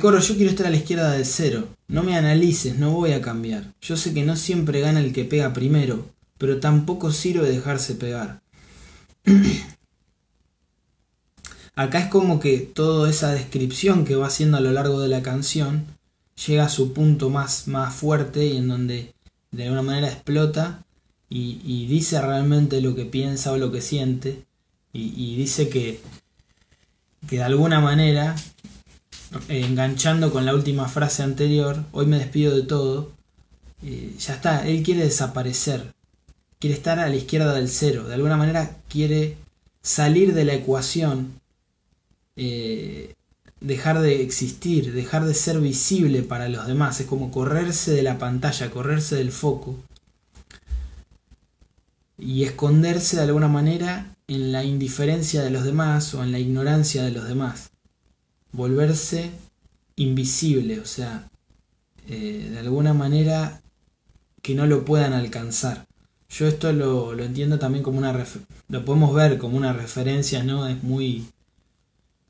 Coro 0.01 0.19
yo 0.19 0.35
quiero 0.35 0.49
estar 0.49 0.67
a 0.67 0.71
la 0.71 0.77
izquierda 0.77 1.11
del 1.11 1.25
cero. 1.25 1.69
No 1.87 2.03
me 2.03 2.17
analices, 2.17 2.77
no 2.77 2.91
voy 2.91 3.13
a 3.13 3.21
cambiar. 3.21 3.73
Yo 3.81 3.95
sé 3.95 4.13
que 4.13 4.25
no 4.25 4.35
siempre 4.35 4.81
gana 4.81 4.99
el 4.99 5.13
que 5.13 5.23
pega 5.23 5.53
primero, 5.53 6.09
pero 6.37 6.59
tampoco 6.59 7.11
sirve 7.11 7.49
dejarse 7.49 7.95
pegar. 7.95 8.41
Acá 11.75 11.99
es 11.99 12.07
como 12.07 12.39
que 12.39 12.57
toda 12.57 13.09
esa 13.09 13.31
descripción 13.31 14.03
que 14.03 14.15
va 14.15 14.27
haciendo 14.27 14.57
a 14.57 14.61
lo 14.61 14.71
largo 14.71 14.99
de 14.99 15.07
la 15.07 15.21
canción 15.21 15.85
llega 16.45 16.65
a 16.65 16.69
su 16.69 16.91
punto 16.91 17.29
más, 17.29 17.67
más 17.67 17.95
fuerte 17.95 18.45
y 18.45 18.57
en 18.57 18.67
donde 18.67 19.13
de 19.51 19.63
alguna 19.63 19.83
manera 19.83 20.07
explota 20.07 20.83
y, 21.29 21.87
dice 21.87 22.19
realmente 22.21 22.81
lo 22.81 22.93
que 22.93 23.05
piensa 23.05 23.53
o 23.53 23.57
lo 23.57 23.71
que 23.71 23.81
siente 23.81 24.43
y, 24.91 25.13
y 25.15 25.37
dice 25.37 25.69
que, 25.69 26.01
que 27.29 27.37
de 27.37 27.43
alguna 27.43 27.79
manera 27.79 28.35
enganchando 29.47 30.31
con 30.31 30.45
la 30.45 30.53
última 30.53 30.87
frase 30.87 31.23
anterior, 31.23 31.83
hoy 31.91 32.05
me 32.05 32.17
despido 32.17 32.55
de 32.55 32.63
todo, 32.63 33.11
eh, 33.83 34.13
ya 34.19 34.35
está, 34.35 34.67
él 34.67 34.83
quiere 34.83 35.03
desaparecer, 35.03 35.93
quiere 36.59 36.75
estar 36.75 36.99
a 36.99 37.09
la 37.09 37.15
izquierda 37.15 37.53
del 37.53 37.69
cero, 37.69 38.07
de 38.07 38.15
alguna 38.15 38.37
manera 38.37 38.77
quiere 38.89 39.37
salir 39.81 40.33
de 40.33 40.45
la 40.45 40.53
ecuación, 40.53 41.39
eh, 42.35 43.13
dejar 43.61 44.01
de 44.01 44.21
existir, 44.21 44.93
dejar 44.93 45.25
de 45.25 45.33
ser 45.33 45.59
visible 45.59 46.23
para 46.23 46.49
los 46.49 46.67
demás, 46.67 46.99
es 46.99 47.07
como 47.07 47.31
correrse 47.31 47.91
de 47.91 48.03
la 48.03 48.17
pantalla, 48.17 48.71
correrse 48.71 49.15
del 49.15 49.31
foco 49.31 49.77
y 52.17 52.43
esconderse 52.43 53.15
de 53.15 53.23
alguna 53.23 53.47
manera 53.47 54.15
en 54.27 54.51
la 54.51 54.63
indiferencia 54.63 55.41
de 55.41 55.49
los 55.49 55.63
demás 55.63 56.13
o 56.13 56.23
en 56.23 56.31
la 56.31 56.39
ignorancia 56.39 57.03
de 57.03 57.11
los 57.11 57.27
demás. 57.27 57.70
Volverse 58.51 59.31
invisible, 59.95 60.79
o 60.79 60.85
sea, 60.85 61.29
eh, 62.07 62.49
de 62.51 62.59
alguna 62.59 62.93
manera 62.93 63.61
que 64.41 64.55
no 64.55 64.65
lo 64.65 64.85
puedan 64.85 65.13
alcanzar. 65.13 65.87
Yo 66.29 66.47
esto 66.47 66.71
lo, 66.71 67.13
lo 67.13 67.23
entiendo 67.23 67.59
también 67.59 67.83
como 67.83 67.97
una... 67.97 68.25
Lo 68.69 68.85
podemos 68.85 69.13
ver 69.13 69.37
como 69.37 69.57
una 69.57 69.73
referencia, 69.73 70.43
¿no? 70.43 70.67
Es 70.67 70.81
muy... 70.83 71.25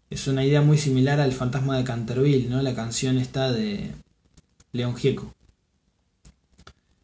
Es 0.10 0.28
una 0.28 0.44
idea 0.44 0.62
muy 0.62 0.78
similar 0.78 1.20
al 1.20 1.32
fantasma 1.32 1.78
de 1.78 1.84
Canterville, 1.84 2.50
¿no? 2.50 2.62
La 2.62 2.76
canción 2.76 3.18
está 3.18 3.52
de 3.52 3.92
León 4.74 4.96
Gieco. 4.96 5.34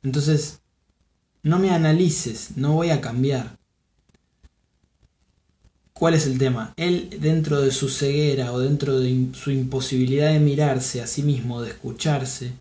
Entonces, 0.04 0.60
no 1.44 1.60
me 1.60 1.70
analices, 1.70 2.58
no 2.58 2.74
voy 2.74 2.90
a 2.90 3.00
cambiar. 3.00 3.58
¿Cuál 5.98 6.14
es 6.14 6.28
el 6.28 6.38
tema? 6.38 6.74
Él 6.78 7.10
dentro 7.20 7.60
de 7.60 7.72
su 7.72 7.90
ceguera 7.90 8.54
o 8.54 8.60
dentro 8.60 9.00
de 9.00 9.30
su 9.34 9.50
imposibilidad 9.50 10.32
de 10.32 10.40
mirarse 10.40 11.02
a 11.02 11.08
sí 11.08 11.24
mismo, 11.24 11.64
de 11.64 11.70
escucharse, 11.70 12.52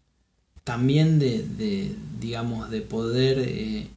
también 0.64 1.18
de, 1.18 1.94
digamos, 2.18 2.70
de 2.70 2.80
poder 2.80 3.38
eh, 3.40 3.88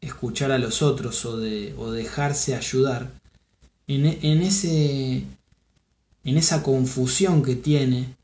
escuchar 0.00 0.50
a 0.50 0.58
los 0.58 0.82
otros 0.82 1.24
o 1.24 1.36
de 1.36 1.74
o 1.78 1.92
dejarse 1.92 2.56
ayudar, 2.56 3.12
en, 3.86 4.42
ese, 4.42 5.22
en 6.24 6.36
esa 6.36 6.64
confusión 6.64 7.44
que 7.44 7.54
tiene 7.54 8.16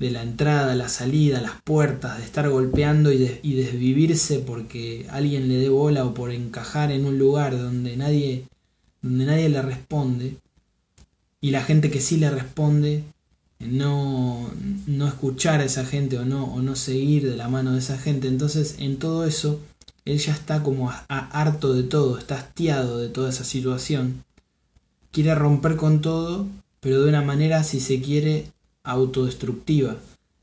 de 0.00 0.10
la 0.10 0.22
entrada, 0.22 0.74
la 0.74 0.88
salida, 0.88 1.42
las 1.42 1.60
puertas, 1.62 2.16
de 2.18 2.24
estar 2.24 2.48
golpeando 2.48 3.12
y, 3.12 3.18
desvivirse 3.18 4.38
porque 4.38 5.06
alguien 5.10 5.46
le 5.46 5.56
dé 5.56 5.68
bola 5.68 6.06
o 6.06 6.14
por 6.14 6.32
encajar 6.32 6.90
en 6.90 7.04
un 7.04 7.18
lugar 7.18 7.56
donde 7.58 7.98
nadie, 7.98 8.46
donde 9.02 9.26
nadie 9.26 9.50
le 9.50 9.60
responde, 9.60 10.36
y 11.42 11.50
la 11.50 11.62
gente 11.62 11.90
que 11.90 12.00
sí 12.00 12.16
le 12.16 12.30
responde, 12.30 13.04
no, 13.58 14.50
no 14.86 15.06
escuchar 15.06 15.60
a 15.60 15.64
esa 15.64 15.84
gente 15.84 16.18
o 16.18 16.24
no, 16.24 16.44
o 16.44 16.62
no 16.62 16.76
seguir 16.76 17.28
de 17.28 17.36
la 17.36 17.48
mano 17.48 17.72
de 17.72 17.80
esa 17.80 17.98
gente. 17.98 18.26
Entonces, 18.28 18.76
en 18.78 18.98
todo 18.98 19.26
eso, 19.26 19.60
él 20.06 20.18
ya 20.18 20.32
está 20.32 20.62
como 20.62 20.90
harto 21.08 21.74
de 21.74 21.82
todo, 21.82 22.18
está 22.18 22.36
hastiado 22.36 22.98
de 22.98 23.10
toda 23.10 23.28
esa 23.28 23.44
situación. 23.44 24.24
Quiere 25.12 25.34
romper 25.34 25.76
con 25.76 26.00
todo, 26.00 26.46
pero 26.80 27.02
de 27.02 27.08
una 27.08 27.22
manera, 27.22 27.64
si 27.64 27.80
se 27.80 28.00
quiere, 28.00 28.46
autodestructiva. 28.82 29.96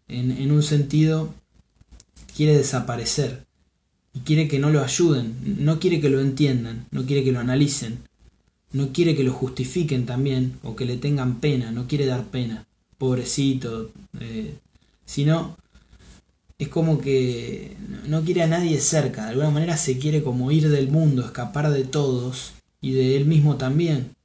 En, 0.07 0.51
un 0.51 0.63
sentido, 0.63 1.33
quiere 2.35 2.57
desaparecer. 2.57 3.45
Y 4.13 4.21
quiere 4.21 4.47
que 4.47 4.59
no 4.59 4.69
lo 4.69 4.81
ayuden. 4.81 5.35
No 5.59 5.79
quiere 5.79 5.99
que 5.99 6.09
lo 6.09 6.21
entiendan. 6.21 6.85
No 6.91 7.05
quiere 7.05 7.23
que 7.23 7.31
lo 7.31 7.39
analicen. 7.39 7.99
No 8.71 8.93
quiere 8.93 9.15
que 9.15 9.23
lo 9.23 9.33
justifiquen 9.33 10.05
también. 10.05 10.59
O 10.63 10.75
que 10.75 10.85
le 10.85 10.97
tengan 10.97 11.39
pena. 11.39 11.71
No 11.71 11.87
quiere 11.87 12.05
dar 12.05 12.25
pena. 12.25 12.65
Pobrecito. 12.97 13.91
Eh, 14.19 14.55
sino 15.05 15.57
es 16.59 16.69
como 16.69 16.99
que 16.99 17.75
no 18.07 18.23
quiere 18.23 18.41
a 18.41 18.47
nadie 18.47 18.79
cerca, 18.79 19.25
de 19.25 19.29
alguna 19.29 19.51
manera 19.51 19.77
se 19.77 19.99
quiere 19.99 20.23
como 20.23 20.51
ir 20.51 20.69
del 20.69 20.89
mundo, 20.89 21.23
escapar 21.23 21.69
de 21.69 21.83
todos 21.83 22.53
y 22.81 22.93
de 22.93 23.15
él 23.15 23.25
mismo 23.25 23.57
también. 23.57 24.15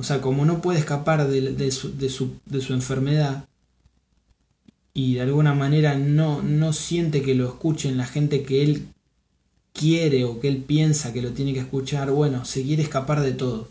O 0.00 0.02
sea, 0.02 0.22
como 0.22 0.46
no 0.46 0.62
puede 0.62 0.78
escapar 0.78 1.28
de, 1.28 1.70
su, 1.70 2.40
enfermedad 2.70 3.44
y 4.94 5.16
de 5.16 5.20
alguna 5.20 5.52
manera 5.52 5.94
no, 5.94 6.40
no 6.40 6.72
siente 6.72 7.20
que 7.20 7.34
lo 7.34 7.46
escuchen 7.46 7.98
la 7.98 8.06
gente 8.06 8.42
que 8.42 8.62
él 8.62 8.88
quiere 9.74 10.24
o 10.24 10.40
que 10.40 10.48
él 10.48 10.64
piensa 10.64 11.12
que 11.12 11.20
lo 11.20 11.32
tiene 11.32 11.52
que 11.52 11.60
escuchar, 11.60 12.10
bueno, 12.12 12.46
se 12.46 12.62
quiere 12.62 12.82
escapar 12.82 13.20
de 13.20 13.32
todo, 13.32 13.68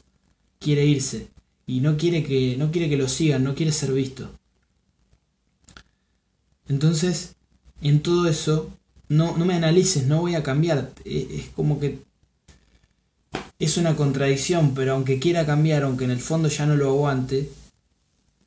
quiere 0.60 0.86
irse 0.86 1.30
y 1.66 1.80
no 1.80 1.98
quiere 1.98 2.24
que, 2.24 2.58
no 2.58 2.72
quiere 2.72 2.90
que 2.90 2.98
lo 2.98 3.08
sigan, 3.08 3.44
no 3.44 3.56
quiere 3.56 3.72
ser 3.72 3.92
visto. 3.92 4.30
Entonces, 6.68 7.38
en 7.82 8.04
todo 8.04 8.30
eso, 8.30 8.70
no, 9.08 9.36
no 9.36 9.46
me 9.46 9.56
analices, 9.56 10.06
no 10.06 10.22
voy 10.22 10.36
a 10.36 10.44
cambiar. 10.44 10.94
E, 11.06 11.28
es 11.40 11.50
como 11.56 11.80
que 11.80 12.02
es 13.60 13.78
una 13.78 13.96
contradicción, 13.96 14.74
pero 14.74 14.94
aunque 14.94 15.20
quiera 15.20 15.46
cambiar, 15.46 15.84
aunque 15.84 16.06
en 16.06 16.12
el 16.12 16.22
fondo 16.22 16.48
ya 16.48 16.66
no 16.66 16.76
lo 16.76 16.90
aguante, 16.90 17.52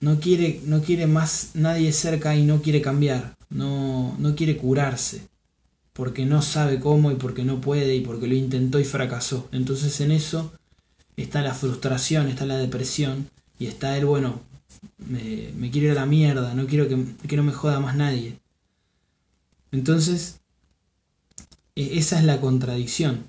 no 0.00 0.18
quiere, 0.18 0.60
no 0.64 0.82
quiere 0.82 1.06
más 1.06 1.50
nadie 1.54 1.92
cerca 1.92 2.34
y 2.34 2.44
no 2.44 2.62
quiere 2.62 2.80
cambiar, 2.80 3.36
no, 3.50 4.16
no 4.18 4.34
quiere 4.34 4.56
curarse, 4.56 5.28
porque 5.92 6.24
no 6.24 6.40
sabe 6.40 6.80
cómo 6.80 7.12
y 7.12 7.16
porque 7.16 7.44
no 7.44 7.60
puede 7.60 7.94
y 7.94 8.00
porque 8.00 8.26
lo 8.26 8.34
intentó 8.34 8.80
y 8.80 8.84
fracasó. 8.84 9.48
Entonces 9.52 10.00
en 10.00 10.12
eso 10.12 10.52
está 11.16 11.42
la 11.42 11.54
frustración, 11.54 12.28
está 12.28 12.46
la 12.46 12.56
depresión 12.56 13.28
y 13.58 13.66
está 13.66 13.96
el, 13.98 14.06
bueno, 14.06 14.40
me, 14.98 15.50
me 15.56 15.70
quiero 15.70 15.88
ir 15.88 15.92
a 15.92 16.00
la 16.00 16.06
mierda, 16.06 16.54
no 16.54 16.66
quiero 16.66 16.88
que, 16.88 17.04
que 17.28 17.36
no 17.36 17.42
me 17.42 17.52
joda 17.52 17.80
más 17.80 17.96
nadie. 17.96 18.38
Entonces, 19.72 20.40
e, 21.76 21.98
esa 21.98 22.18
es 22.18 22.24
la 22.24 22.40
contradicción. 22.40 23.24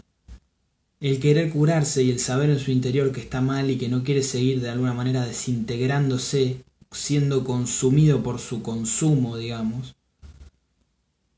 El 1.04 1.20
querer 1.20 1.50
curarse 1.50 2.02
y 2.02 2.12
el 2.12 2.20
saber 2.20 2.50
en 2.50 2.60
su 2.60 2.72
interior 2.72 3.12
que 3.12 3.20
está 3.20 3.42
mal 3.42 3.70
y 3.70 3.78
que 3.78 3.90
no 3.90 4.06
quiere 4.06 4.24
seguir 4.24 4.62
de 4.62 4.70
alguna 4.70 4.94
manera 4.94 5.26
desintegrándose, 5.26 6.64
siendo 6.92 7.44
consumido 7.44 8.24
por 8.24 8.40
su 8.40 8.64
consumo, 8.64 9.36
digamos. 9.36 9.98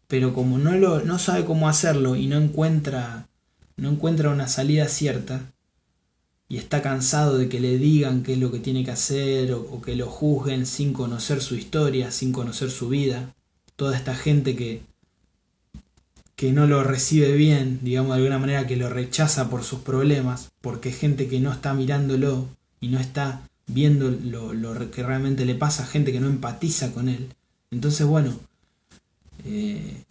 Pero 0.06 0.36
como 0.36 0.60
no, 0.60 0.74
lo, 0.74 1.02
no 1.02 1.18
sabe 1.18 1.46
cómo 1.46 1.68
hacerlo 1.68 2.16
y 2.16 2.28
no 2.28 2.38
encuentra, 2.38 3.28
no 3.76 3.90
encuentra 3.90 4.30
una 4.30 4.48
salida 4.48 4.88
cierta, 4.88 5.52
y 6.48 6.58
está 6.58 6.84
cansado 6.84 7.40
de 7.40 7.50
que 7.50 7.60
le 7.60 7.80
digan 7.80 8.22
qué 8.22 8.34
es 8.34 8.40
lo 8.40 8.52
que 8.52 8.60
tiene 8.60 8.84
que 8.86 8.92
hacer 8.92 9.52
o, 9.52 9.82
que 9.82 9.96
lo 9.96 10.06
juzguen 10.06 10.68
sin 10.68 10.94
conocer 10.94 11.42
su 11.42 11.56
historia, 11.56 12.12
sin 12.12 12.32
conocer 12.32 12.70
su 12.70 12.90
vida. 12.90 13.34
Toda 13.76 13.98
esta 13.98 14.14
gente 14.14 14.56
que, 14.56 14.84
que 16.36 16.52
no 16.52 16.68
lo 16.68 16.84
recibe 16.84 17.34
bien, 17.34 17.80
digamos 17.82 18.12
de 18.12 18.18
alguna 18.18 18.40
manera 18.40 18.68
que 18.68 18.76
lo 18.76 18.90
rechaza 18.90 19.50
por 19.50 19.64
sus 19.64 19.80
problemas, 19.80 20.52
porque 20.62 20.92
gente 20.92 21.28
que 21.28 21.40
no 21.40 21.52
está 21.52 21.74
mirándolo 21.74 22.48
y 22.82 22.90
no 22.90 23.00
está 23.00 23.48
viendo 23.68 24.12
lo, 24.12 24.54
lo 24.54 24.92
que 24.92 25.04
realmente 25.04 25.46
le 25.46 25.56
pasa, 25.56 25.86
gente 25.86 26.12
que 26.12 26.20
no 26.20 26.28
empatiza 26.28 26.92
con 26.92 27.10
él. 27.10 27.30
Entonces, 27.72 28.06
bueno, 28.06 28.38
eh, 29.46 30.04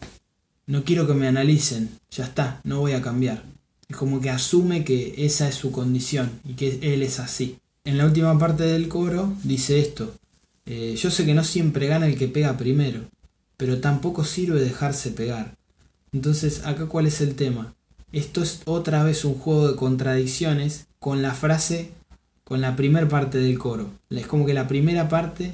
no 0.67 0.83
quiero 0.83 1.07
que 1.07 1.13
me 1.13 1.27
analicen, 1.27 1.89
ya 2.09 2.25
está, 2.25 2.61
no 2.63 2.79
voy 2.79 2.93
a 2.93 3.01
cambiar. 3.01 3.43
Es 3.87 3.95
como 3.95 4.19
que 4.19 4.29
asume 4.29 4.83
que 4.83 5.13
esa 5.25 5.47
es 5.47 5.55
su 5.55 5.71
condición 5.71 6.31
y 6.43 6.53
que 6.53 6.79
él 6.81 7.03
es 7.03 7.19
así. 7.19 7.57
En 7.83 7.97
la 7.97 8.05
última 8.05 8.37
parte 8.39 8.63
del 8.63 8.87
coro 8.87 9.33
dice 9.43 9.79
esto. 9.79 10.15
Eh, 10.65 10.95
yo 10.97 11.11
sé 11.11 11.25
que 11.25 11.35
no 11.35 11.43
siempre 11.43 11.85
gana 11.85 12.07
el 12.07 12.17
que 12.17 12.27
pega 12.27 12.57
primero, 12.57 13.01
pero 13.57 13.79
tampoco 13.79 14.23
sirve 14.23 14.59
dejarse 14.59 15.11
pegar. 15.11 15.55
Entonces, 16.15 16.65
acá 16.65 16.85
cuál 16.85 17.07
es 17.07 17.19
el 17.19 17.35
tema. 17.35 17.75
Esto 18.13 18.41
es 18.41 18.61
otra 18.63 19.03
vez 19.03 19.25
un 19.25 19.33
juego 19.33 19.67
de 19.67 19.75
contradicciones 19.75 20.87
con 20.97 21.21
la 21.21 21.33
frase, 21.33 21.91
con 22.45 22.61
la 22.61 22.77
primera 22.77 23.09
parte 23.09 23.37
del 23.37 23.59
coro. 23.59 23.89
Es 24.09 24.25
como 24.25 24.45
que 24.45 24.53
la 24.53 24.65
primera 24.65 25.09
parte 25.09 25.51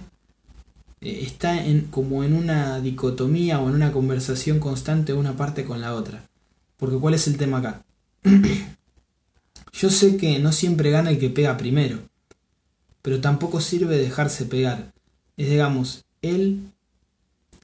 eh, 1.02 1.21
está 1.24 1.65
en, 1.65 1.88
como 1.88 2.24
en 2.24 2.34
una 2.34 2.80
dicotomía 2.80 3.60
o 3.60 3.69
en 3.69 3.74
una 3.74 3.91
conversación 3.91 4.60
constante 4.60 5.13
una 5.13 5.36
parte 5.36 5.65
con 5.65 5.82
la 5.82 5.95
otra. 5.95 6.30
Porque 6.78 6.97
¿cuál 6.97 7.15
es 7.15 7.26
el 7.28 7.38
tema 7.38 7.58
acá? 7.58 7.84
Yo 9.74 9.89
sé 9.89 10.15
que 10.17 10.38
no 10.38 10.52
siempre 10.52 10.91
gana 10.91 11.10
el 11.10 11.17
que 11.17 11.32
pega 11.32 11.58
primero, 11.58 11.97
pero 13.02 13.19
tampoco 13.19 13.62
sirve 13.62 13.97
dejarse 13.97 14.45
pegar. 14.45 14.93
Es 15.38 15.50
digamos, 15.50 16.06
él, 16.21 16.60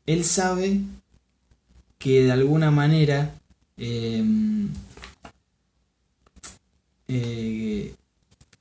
él 0.08 0.26
sabe 0.26 0.82
que 1.98 2.24
de 2.24 2.32
alguna 2.32 2.72
manera 2.72 3.36
em, 3.78 4.70
eh, 7.08 7.94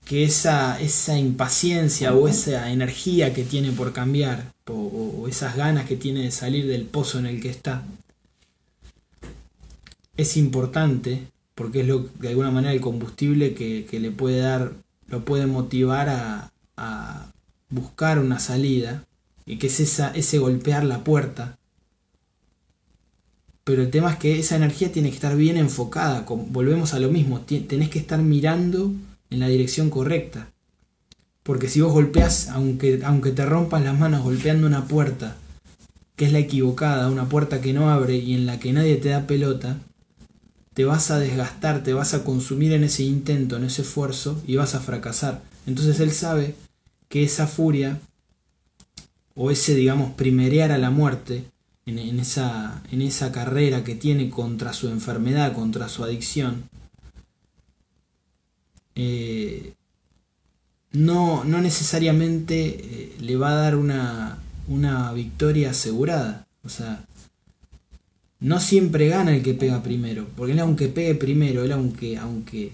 que 0.05 0.25
esa, 0.25 0.81
esa 0.81 1.19
impaciencia 1.19 2.15
o 2.15 2.29
esa 2.29 2.71
energía 2.71 3.35
que 3.35 3.45
tiene 3.45 3.73
por 3.73 3.93
cambiar 3.93 4.53
o 4.67 5.27
esas 5.29 5.57
ganas 5.57 5.87
que 5.87 5.97
tiene 5.97 6.23
de 6.23 6.31
salir 6.31 6.67
del 6.67 6.85
pozo 6.85 7.19
en 7.19 7.27
el 7.27 7.41
que 7.41 7.51
está 7.51 7.85
es 10.17 10.37
importante 10.37 11.29
porque 11.57 11.81
es 11.81 11.87
lo, 11.89 12.09
de 12.21 12.29
alguna 12.29 12.51
manera 12.51 12.75
el 12.75 12.81
combustible 12.81 13.55
que, 13.55 13.89
le 13.99 14.11
puede 14.11 14.41
dar, 14.41 14.75
lo 15.09 15.25
puede 15.25 15.47
motivar 15.47 16.09
a, 16.09 17.33
buscar 17.69 18.21
una 18.21 18.39
salida, 18.39 19.05
y 19.45 19.57
que 19.57 19.67
es 19.67 19.81
esa, 19.81 20.11
ese 20.11 20.39
golpear 20.39 20.85
la 20.85 21.03
puerta. 21.03 21.59
Pero 23.67 23.83
el 23.83 23.91
tema 23.91 24.13
es 24.13 24.19
que 24.19 24.39
esa 24.39 24.55
energía 24.55 24.93
tiene 24.93 25.09
que 25.09 25.17
estar 25.17 25.37
bien 25.37 25.57
enfocada, 25.57 26.25
volvemos 26.29 26.95
a 26.95 27.01
lo 27.01 27.11
mismo, 27.11 27.41
tenés 27.41 27.91
que 27.91 27.99
estar 27.99 28.23
mirando 28.23 28.93
en 29.29 29.41
la 29.41 29.49
dirección 29.49 29.91
correcta. 29.91 30.53
Porque 31.43 31.69
si 31.69 31.81
vos 31.81 31.93
golpeás, 31.93 32.49
aunque, 32.51 33.01
aunque 33.03 33.33
te 33.33 33.45
rompas 33.45 33.83
las 33.83 33.99
manos 33.99 34.23
golpeando 34.23 34.69
una 34.69 34.85
puerta, 34.85 35.37
que 36.15 36.27
es 36.27 36.33
la 36.33 36.39
equivocada, 36.39 37.11
una 37.11 37.29
puerta 37.29 37.61
que 37.61 37.73
no 37.73 37.91
abre 37.91 38.15
y 38.15 38.35
en 38.35 38.47
la 38.47 38.61
que 38.61 38.73
nadie 38.73 38.99
te 38.99 39.09
da 39.09 39.27
pelota, 39.27 39.79
te 40.73 40.85
vas 40.85 41.11
a 41.11 41.19
desgastar, 41.19 41.83
te 41.83 41.93
vas 41.93 42.15
a 42.15 42.23
consumir 42.23 42.73
en 42.73 42.85
ese 42.85 43.03
intento, 43.03 43.57
en 43.57 43.65
ese 43.65 43.83
esfuerzo 43.83 44.41
y 44.47 44.55
vas 44.55 44.77
a 44.77 44.81
fracasar. 44.81 45.43
Entonces 45.67 45.99
él 45.99 46.13
sabe 46.13 46.55
que 47.09 47.25
esa 47.25 47.49
furia 47.49 47.99
o 49.35 49.51
ese, 49.51 49.75
digamos, 49.75 50.13
primerear 50.13 50.71
a 50.71 50.79
la 50.79 50.91
muerte 50.91 51.47
en, 51.87 52.21
esa, 52.21 52.83
en 52.91 53.01
esa 53.01 53.33
carrera 53.33 53.85
que 53.85 53.95
tiene 53.95 54.29
contra 54.29 54.73
su 54.73 54.89
enfermedad, 54.89 55.55
contra 55.55 55.89
su 55.89 56.05
adicción, 56.05 56.69
eh, 58.95 59.75
no, 60.93 61.45
no, 61.45 61.61
necesariamente 61.61 62.67
eh, 62.67 63.17
le 63.21 63.37
va 63.37 63.51
a 63.51 63.57
dar 63.57 63.77
una, 63.77 64.39
una 64.69 65.13
victoria 65.13 65.71
asegurada. 65.71 66.47
O 66.65 66.69
sea, 66.69 67.05
no 68.41 68.61
siempre 68.61 69.09
gana 69.09 69.35
el 69.35 69.43
que 69.43 69.55
pega 69.55 69.83
primero, 69.83 70.27
porque 70.37 70.53
él 70.53 70.61
aunque 70.61 70.89
pegue 70.89 71.15
primero, 71.15 71.65
él 71.65 71.73
aunque, 71.73 72.19
aunque 72.19 72.73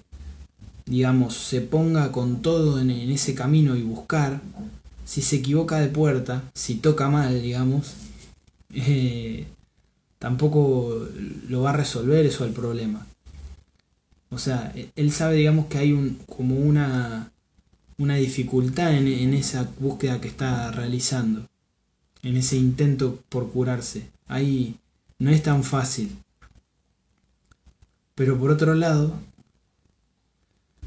digamos, 0.87 1.35
se 1.35 1.61
ponga 1.61 2.13
con 2.13 2.43
todo 2.43 2.81
en, 2.81 2.91
ese 2.91 3.35
camino 3.35 3.77
y 3.77 3.83
buscar, 3.83 4.41
si 5.05 5.23
se 5.23 5.37
equivoca 5.37 5.79
de 5.79 5.89
puerta, 5.89 6.43
si 6.55 6.77
toca 6.77 7.09
mal, 7.09 7.43
digamos, 7.43 7.93
eh, 8.73 9.47
tampoco 10.19 11.09
lo 11.49 11.63
va 11.63 11.71
a 11.71 11.77
resolver 11.77 12.25
eso 12.25 12.45
el 12.45 12.53
problema. 12.53 13.07
O 14.31 14.39
sea, 14.39 14.73
él 14.97 15.13
sabe, 15.13 15.37
digamos, 15.37 15.67
que 15.67 15.79
hay 15.79 15.93
un, 15.93 16.19
como 16.27 16.57
una, 16.57 17.31
una 17.99 18.17
dificultad 18.17 18.95
en, 18.95 19.07
en 19.07 19.35
esa 19.35 19.69
búsqueda 19.79 20.21
que 20.21 20.29
está 20.29 20.71
realizando, 20.71 21.47
en 22.23 22.37
ese 22.37 22.57
intento 22.57 23.19
por 23.29 23.51
curarse. 23.51 24.09
Ahí 24.27 24.77
no 25.19 25.31
es 25.31 25.43
tan 25.43 25.65
fácil. 25.65 26.17
Pero 28.15 28.39
por 28.39 28.51
otro 28.51 28.75
lado, 28.75 29.21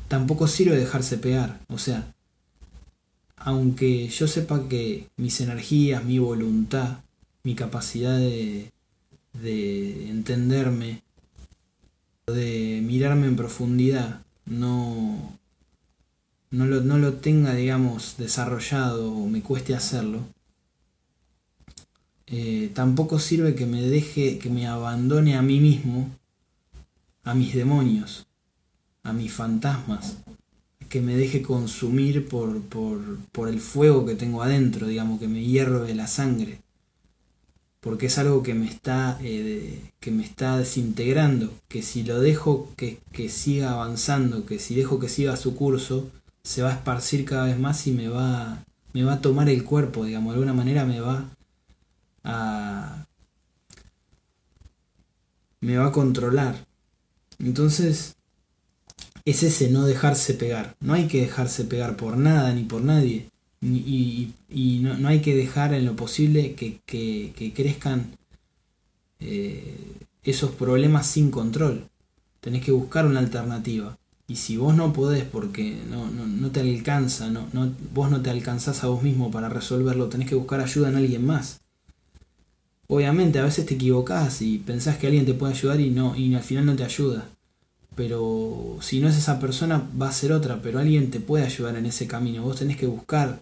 tampoco 0.08 0.48
sirve 0.48 0.76
dejarse 0.76 1.18
pegar. 1.18 1.60
O 1.68 1.78
sea, 1.78 2.14
aunque 3.38 4.08
yo 4.08 4.28
sepa 4.28 4.68
que 4.68 5.08
mis 5.18 5.40
energías, 5.42 6.04
mi 6.04 6.20
voluntad, 6.20 7.00
mi 7.46 7.56
capacidad 7.56 8.18
de, 8.18 8.74
de 9.32 10.10
entenderme, 10.10 11.04
de 12.28 12.82
mirarme 12.84 13.28
en 13.28 13.38
profundidad, 13.38 14.26
no, 14.46 15.38
no, 16.52 16.66
lo, 16.66 16.82
no 16.82 16.98
lo 16.98 17.14
tenga, 17.14 17.56
digamos, 17.56 18.16
desarrollado 18.18 19.14
o 19.14 19.28
me 19.28 19.42
cueste 19.42 19.76
hacerlo, 19.76 20.26
eh, 22.28 22.72
tampoco 22.74 23.20
sirve 23.20 23.54
que 23.54 23.68
me 23.68 23.84
deje, 23.84 24.40
que 24.40 24.50
me 24.50 24.68
abandone 24.68 25.36
a 25.36 25.44
mí 25.44 25.60
mismo, 25.60 26.10
a 27.24 27.36
mis 27.36 27.54
demonios, 27.54 28.26
a 29.04 29.14
mis 29.14 29.32
fantasmas, 29.32 30.18
que 30.90 31.02
me 31.02 31.16
deje 31.16 31.44
consumir 31.44 32.28
por, 32.28 32.62
por, 32.64 33.50
el 33.50 33.60
fuego 33.60 34.06
que 34.06 34.16
tengo 34.16 34.42
adentro, 34.42 34.88
digamos, 34.88 35.20
que 35.20 35.28
me 35.28 35.44
hierve 35.44 35.94
la 35.94 36.08
sangre, 36.08 36.62
porque 37.86 38.08
es 38.08 38.18
algo 38.18 38.42
que 38.42 38.56
me 38.56 38.66
está, 38.66 39.20
eh, 39.22 39.80
que 40.00 40.10
me 40.10 40.24
está 40.24 40.58
desintegrando, 40.58 41.54
que 41.68 41.84
si 41.84 42.02
lo 42.02 42.20
dejo 42.20 42.74
que, 42.76 42.98
que 43.12 43.30
siga 43.30 43.74
avanzando, 43.74 44.48
que 44.48 44.58
si 44.58 44.74
dejo 44.74 45.00
que 45.00 45.08
siga 45.08 45.38
su 45.38 45.56
curso, 45.56 46.10
se 46.42 46.64
va 46.64 46.72
a 46.72 46.74
esparcir 46.74 47.26
cada 47.26 47.46
vez 47.46 47.60
más 47.60 47.86
y 47.86 47.92
me 47.92 48.08
va, 48.08 48.66
me 48.92 49.04
va 49.04 49.14
a 49.14 49.22
tomar 49.22 49.50
el 49.50 49.64
cuerpo, 49.64 50.04
digamos, 50.04 50.34
de 50.34 50.40
alguna 50.40 50.54
manera 50.56 50.84
me 50.86 51.00
va 51.00 51.30
me 55.62 55.78
va 55.78 55.86
a 55.86 55.92
controlar. 55.92 56.66
Entonces, 57.38 58.16
es 59.26 59.44
ese 59.44 59.70
no 59.70 59.86
dejarse 59.86 60.34
pegar. 60.34 60.76
No 60.80 60.94
hay 60.96 61.08
que 61.08 61.22
dejarse 61.22 61.66
pegar 61.66 61.98
por 61.98 62.18
nada 62.18 62.52
ni 62.52 62.64
por 62.64 62.82
nadie. 62.82 63.30
y, 63.62 64.34
no, 64.56 65.08
hay 65.08 65.22
que 65.22 65.36
dejar 65.36 65.74
en 65.74 65.86
lo 65.86 65.96
posible 65.96 66.56
que, 66.56 67.52
crezcan 67.54 68.16
eh, 69.20 69.78
esos 70.24 70.52
problemas 70.52 71.08
sin 71.08 71.30
control. 71.30 71.90
Tenés 72.40 72.64
que 72.64 72.72
buscar 72.72 73.06
una 73.06 73.20
alternativa. 73.20 73.98
Y 74.28 74.38
si 74.38 74.58
vos 74.58 74.76
no 74.76 74.94
podés 74.94 75.24
porque 75.24 75.78
no, 75.90 76.10
no, 76.10 76.52
te 76.52 76.62
alcanza, 76.62 77.30
no, 77.30 77.48
no, 77.54 77.72
vos 77.94 78.10
no 78.10 78.22
te 78.22 78.32
alcanzás 78.32 78.84
a 78.84 78.88
vos 78.88 79.04
mismo 79.04 79.30
para 79.30 79.50
resolverlo, 79.50 80.08
tenés 80.08 80.30
que 80.30 80.36
buscar 80.36 80.62
ayuda 80.62 80.90
en 80.90 80.96
alguien 80.96 81.26
más. 81.26 81.62
Obviamente 82.88 83.40
a 83.40 83.44
veces 83.44 83.66
te 83.66 83.76
equivocás 83.76 84.42
y 84.42 84.60
pensás 84.60 84.98
que 84.98 85.08
alguien 85.08 85.26
te 85.26 85.34
puede 85.34 85.54
ayudar 85.54 85.80
y 85.80 85.92
no, 85.92 86.16
y 86.16 86.34
al 86.34 86.44
final 86.44 86.66
no 86.66 86.76
te 86.76 86.84
ayuda. 86.84 87.28
Pero 87.96 88.78
si 88.82 89.00
no 89.00 89.10
es 89.10 89.18
esa 89.18 89.40
persona, 89.40 89.88
va 90.00 90.10
a 90.10 90.12
ser 90.12 90.32
otra, 90.34 90.62
pero 90.62 90.80
alguien 90.80 91.12
te 91.12 91.20
puede 91.20 91.46
ayudar 91.46 91.76
en 91.76 91.86
ese 91.86 92.08
camino. 92.08 92.44
Vos 92.44 92.60
tenés 92.60 92.78
que 92.78 92.88
buscar 92.88 93.42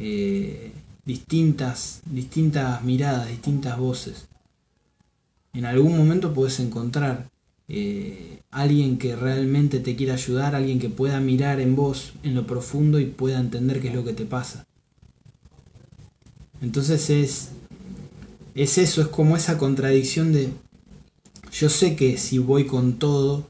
eh, 0.00 0.72
distintas, 1.04 2.00
distintas 2.06 2.82
miradas, 2.82 3.28
distintas 3.28 3.78
voces. 3.78 4.26
En 5.52 5.64
algún 5.64 5.96
momento 5.96 6.34
puedes 6.34 6.58
encontrar 6.60 7.28
eh, 7.68 8.40
alguien 8.50 8.98
que 8.98 9.14
realmente 9.14 9.78
te 9.78 9.94
quiera 9.94 10.14
ayudar, 10.14 10.54
alguien 10.56 10.80
que 10.80 10.88
pueda 10.88 11.20
mirar 11.20 11.60
en 11.60 11.76
vos 11.76 12.14
en 12.24 12.34
lo 12.34 12.46
profundo 12.46 12.98
y 12.98 13.06
pueda 13.06 13.38
entender 13.38 13.80
qué 13.80 13.88
es 13.88 13.94
lo 13.94 14.04
que 14.04 14.12
te 14.12 14.24
pasa. 14.24 14.66
Entonces 16.60 17.10
es 17.10 17.50
es 18.54 18.78
eso, 18.78 19.00
es 19.00 19.08
como 19.08 19.36
esa 19.36 19.58
contradicción 19.58 20.32
de 20.32 20.52
yo 21.52 21.68
sé 21.68 21.96
que 21.96 22.16
si 22.16 22.38
voy 22.38 22.66
con 22.66 22.98
todo, 22.98 23.48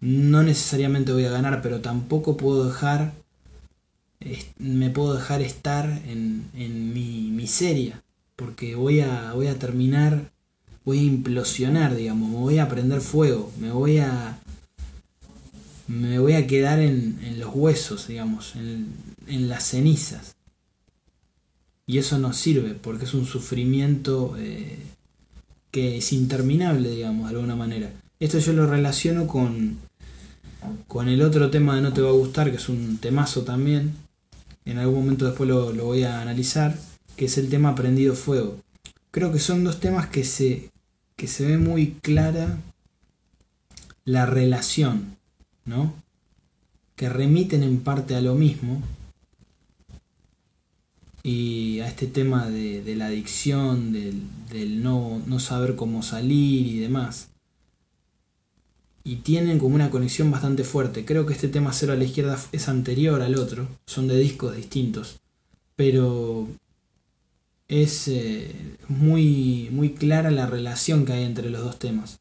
no 0.00 0.42
necesariamente 0.42 1.12
voy 1.12 1.24
a 1.24 1.30
ganar, 1.30 1.62
pero 1.62 1.80
tampoco 1.80 2.36
puedo 2.36 2.66
dejar, 2.66 3.12
me 4.58 4.90
puedo 4.90 5.14
dejar 5.14 5.42
estar 5.42 5.86
en, 6.06 6.44
en 6.54 6.92
mi 6.92 7.30
miseria, 7.30 8.02
porque 8.36 8.74
voy 8.74 9.00
a, 9.00 9.32
voy 9.32 9.46
a 9.46 9.58
terminar, 9.58 10.30
voy 10.84 10.98
a 10.98 11.02
implosionar, 11.02 11.94
digamos, 11.94 12.30
me 12.30 12.36
voy 12.36 12.58
a 12.58 12.68
prender 12.68 13.00
fuego, 13.00 13.52
me 13.58 13.70
voy 13.70 13.98
a, 13.98 14.38
me 15.88 16.18
voy 16.18 16.34
a 16.34 16.46
quedar 16.46 16.80
en, 16.80 17.18
en 17.22 17.40
los 17.40 17.54
huesos, 17.54 18.08
digamos, 18.08 18.54
en, 18.56 18.88
en 19.26 19.48
las 19.48 19.64
cenizas. 19.64 20.36
Y 21.86 21.98
eso 21.98 22.18
no 22.18 22.32
sirve 22.32 22.74
porque 22.74 23.04
es 23.04 23.14
un 23.14 23.26
sufrimiento 23.26 24.36
eh, 24.38 24.78
que 25.70 25.98
es 25.98 26.12
interminable, 26.12 26.90
digamos, 26.90 27.28
de 27.28 27.36
alguna 27.36 27.56
manera. 27.56 27.90
Esto 28.20 28.38
yo 28.38 28.52
lo 28.52 28.66
relaciono 28.66 29.26
con, 29.26 29.78
con 30.86 31.08
el 31.08 31.22
otro 31.22 31.50
tema 31.50 31.74
de 31.74 31.82
No 31.82 31.92
te 31.92 32.02
va 32.02 32.10
a 32.10 32.12
gustar, 32.12 32.50
que 32.50 32.58
es 32.58 32.68
un 32.68 32.98
temazo 32.98 33.42
también. 33.42 33.94
En 34.70 34.78
algún 34.78 35.00
momento 35.00 35.26
después 35.26 35.48
lo, 35.48 35.72
lo 35.72 35.86
voy 35.86 36.04
a 36.04 36.20
analizar, 36.20 36.78
que 37.16 37.24
es 37.24 37.36
el 37.38 37.48
tema 37.48 37.74
Prendido 37.74 38.14
Fuego. 38.14 38.60
Creo 39.10 39.32
que 39.32 39.40
son 39.40 39.64
dos 39.64 39.80
temas 39.80 40.06
que 40.06 40.22
se, 40.22 40.70
que 41.16 41.26
se 41.26 41.44
ve 41.44 41.58
muy 41.58 41.96
clara 42.02 42.56
la 44.04 44.26
relación, 44.26 45.16
¿no? 45.64 45.92
Que 46.94 47.08
remiten 47.08 47.64
en 47.64 47.80
parte 47.80 48.14
a 48.14 48.20
lo 48.20 48.36
mismo, 48.36 48.80
y 51.22 51.80
a 51.80 51.88
este 51.88 52.06
tema 52.06 52.48
de, 52.48 52.94
la 52.96 53.06
adicción, 53.06 53.92
del, 53.92 54.82
no, 54.82 55.20
no, 55.26 55.40
saber 55.40 55.74
cómo 55.74 56.04
salir 56.04 56.66
y 56.66 56.78
demás. 56.78 57.29
Y 59.02 59.16
tienen 59.16 59.58
como 59.58 59.74
una 59.74 59.90
conexión 59.90 60.30
bastante 60.30 60.64
fuerte. 60.64 61.04
Creo 61.04 61.26
que 61.26 61.32
este 61.32 61.48
tema 61.48 61.72
cero 61.72 61.92
a 61.92 61.96
la 61.96 62.04
izquierda 62.04 62.38
es 62.52 62.68
anterior 62.68 63.22
al 63.22 63.36
otro, 63.36 63.68
son 63.86 64.08
de 64.08 64.18
discos 64.18 64.56
distintos, 64.56 65.20
pero 65.76 66.48
es 67.68 68.08
eh, 68.08 68.52
muy, 68.88 69.68
muy 69.70 69.94
clara 69.94 70.30
la 70.30 70.46
relación 70.46 71.04
que 71.04 71.12
hay 71.12 71.24
entre 71.24 71.50
los 71.50 71.62
dos 71.62 71.78
temas. 71.78 72.20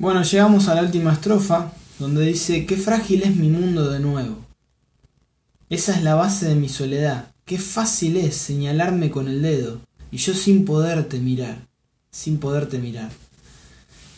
Bueno, 0.00 0.22
llegamos 0.22 0.66
a 0.68 0.74
la 0.74 0.80
última 0.80 1.12
estrofa, 1.12 1.72
donde 1.98 2.24
dice, 2.24 2.64
qué 2.64 2.78
frágil 2.78 3.22
es 3.22 3.36
mi 3.36 3.50
mundo 3.50 3.90
de 3.90 4.00
nuevo. 4.00 4.38
Esa 5.68 5.94
es 5.94 6.02
la 6.02 6.14
base 6.14 6.48
de 6.48 6.54
mi 6.54 6.70
soledad. 6.70 7.32
Qué 7.44 7.58
fácil 7.58 8.16
es 8.16 8.34
señalarme 8.34 9.10
con 9.10 9.28
el 9.28 9.42
dedo 9.42 9.82
y 10.10 10.16
yo 10.16 10.32
sin 10.32 10.64
poderte 10.64 11.18
mirar, 11.18 11.68
sin 12.10 12.38
poderte 12.38 12.78
mirar. 12.78 13.10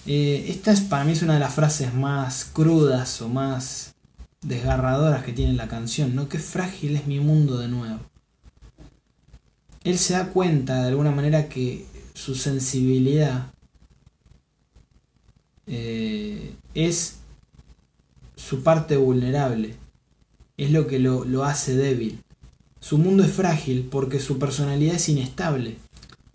Eh, 0.07 0.47
esta 0.51 0.71
es 0.71 0.83
para 0.83 1.03
mí 1.03 1.13
es 1.13 1.23
una 1.23 1.35
de 1.35 1.41
las 1.41 1.53
frases 1.53 1.93
más 1.93 2.45
crudas 2.45 3.21
o 3.21 3.29
más 3.29 3.95
desgarradoras 4.41 5.25
que 5.25 5.33
tiene 5.33 5.55
la 5.55 5.67
canción, 5.67 6.15
¿no? 6.15 6.29
Qué 6.29 6.39
frágil 6.39 6.95
es 6.95 7.09
mi 7.09 7.19
mundo 7.19 7.59
de 7.59 7.67
nuevo. 7.67 7.99
Él 9.83 9.99
se 9.99 10.13
da 10.13 10.29
cuenta 10.29 10.81
de 10.83 10.91
alguna 10.91 11.11
manera 11.11 11.49
que 11.49 11.87
su 12.15 12.37
sensibilidad 12.37 13.53
eh, 15.67 16.55
es 16.75 17.17
su 18.37 18.63
parte 18.63 18.97
vulnerable, 18.97 19.77
es 20.57 20.71
lo 20.71 20.87
que 20.87 20.99
lo, 20.99 21.25
lo 21.25 21.45
hace 21.45 21.77
débil. 21.77 22.23
Su 22.81 22.99
mundo 22.99 23.23
es 23.23 23.33
frágil 23.33 23.89
porque 23.91 24.19
su 24.19 24.39
personalidad 24.39 24.97
es 24.97 25.09
inestable. 25.09 25.77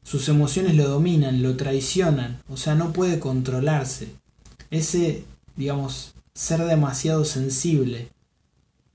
Sus 0.03 0.29
emociones 0.29 0.75
lo 0.75 0.87
dominan, 0.87 1.43
lo 1.43 1.57
traicionan, 1.57 2.41
o 2.47 2.55
sea, 2.55 2.75
no 2.75 2.93
puede 2.93 3.19
controlarse. 3.19 4.07
Ese, 4.71 5.25
digamos, 5.57 6.13
ser 6.33 6.63
demasiado 6.63 7.25
sensible, 7.25 8.09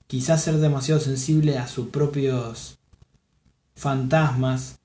quizás 0.06 0.42
ser 0.42 0.56
demasiado 0.58 1.00
sensible 1.00 1.58
a 1.58 1.68
sus 1.68 1.88
propios 1.88 2.78
fantasmas, 3.74 4.78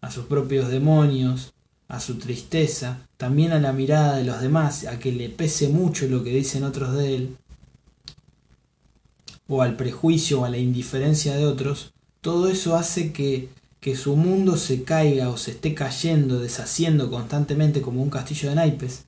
a 0.00 0.10
sus 0.10 0.24
propios 0.26 0.68
demonios, 0.68 1.52
a 1.88 2.00
su 2.00 2.18
tristeza, 2.18 2.98
también 3.16 3.52
a 3.52 3.58
la 3.58 3.72
mirada 3.72 4.16
de 4.16 4.24
los 4.24 4.40
demás, 4.40 4.84
a 4.84 4.98
que 4.98 5.10
le 5.10 5.30
pese 5.30 5.68
mucho 5.68 6.06
lo 6.06 6.22
que 6.22 6.30
dicen 6.30 6.62
otros 6.62 6.94
de 6.94 7.16
él, 7.16 7.36
o 9.48 9.62
al 9.62 9.76
prejuicio 9.76 10.42
o 10.42 10.44
a 10.44 10.50
la 10.50 10.58
indiferencia 10.58 11.34
de 11.34 11.46
otros, 11.46 11.94
todo 12.20 12.48
eso 12.48 12.76
hace 12.76 13.12
que, 13.12 13.48
que 13.80 13.96
su 13.96 14.16
mundo 14.16 14.58
se 14.58 14.82
caiga 14.82 15.30
o 15.30 15.38
se 15.38 15.52
esté 15.52 15.74
cayendo, 15.74 16.40
deshaciendo 16.40 17.10
constantemente 17.10 17.80
como 17.80 18.02
un 18.02 18.10
castillo 18.10 18.50
de 18.50 18.56
naipes, 18.56 19.06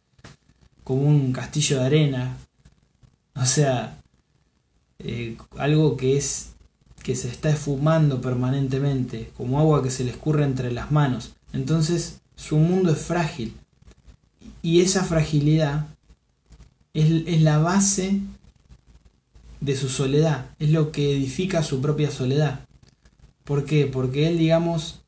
como 0.82 1.02
un 1.02 1.32
castillo 1.32 1.80
de 1.80 1.84
arena, 1.84 2.38
o 3.34 3.44
sea, 3.44 3.98
eh, 4.98 5.36
algo 5.58 5.98
que 5.98 6.16
es 6.16 6.50
que 7.02 7.14
se 7.14 7.28
está 7.28 7.50
esfumando 7.50 8.20
permanentemente, 8.20 9.30
como 9.36 9.60
agua 9.60 9.82
que 9.82 9.90
se 9.90 10.04
le 10.04 10.10
escurre 10.10 10.44
entre 10.44 10.72
las 10.72 10.90
manos. 10.90 11.34
Entonces 11.52 12.19
su 12.40 12.56
mundo 12.56 12.92
es 12.92 12.98
frágil. 12.98 13.54
Y 14.62 14.80
esa 14.80 15.04
fragilidad 15.04 15.86
es, 16.94 17.24
es 17.26 17.42
la 17.42 17.58
base 17.58 18.20
de 19.60 19.76
su 19.76 19.88
soledad, 19.88 20.46
es 20.58 20.70
lo 20.70 20.90
que 20.90 21.16
edifica 21.16 21.62
su 21.62 21.80
propia 21.80 22.10
soledad. 22.10 22.60
¿Por 23.44 23.64
qué? 23.64 23.86
Porque 23.86 24.28
él, 24.28 24.38
digamos, 24.38 25.00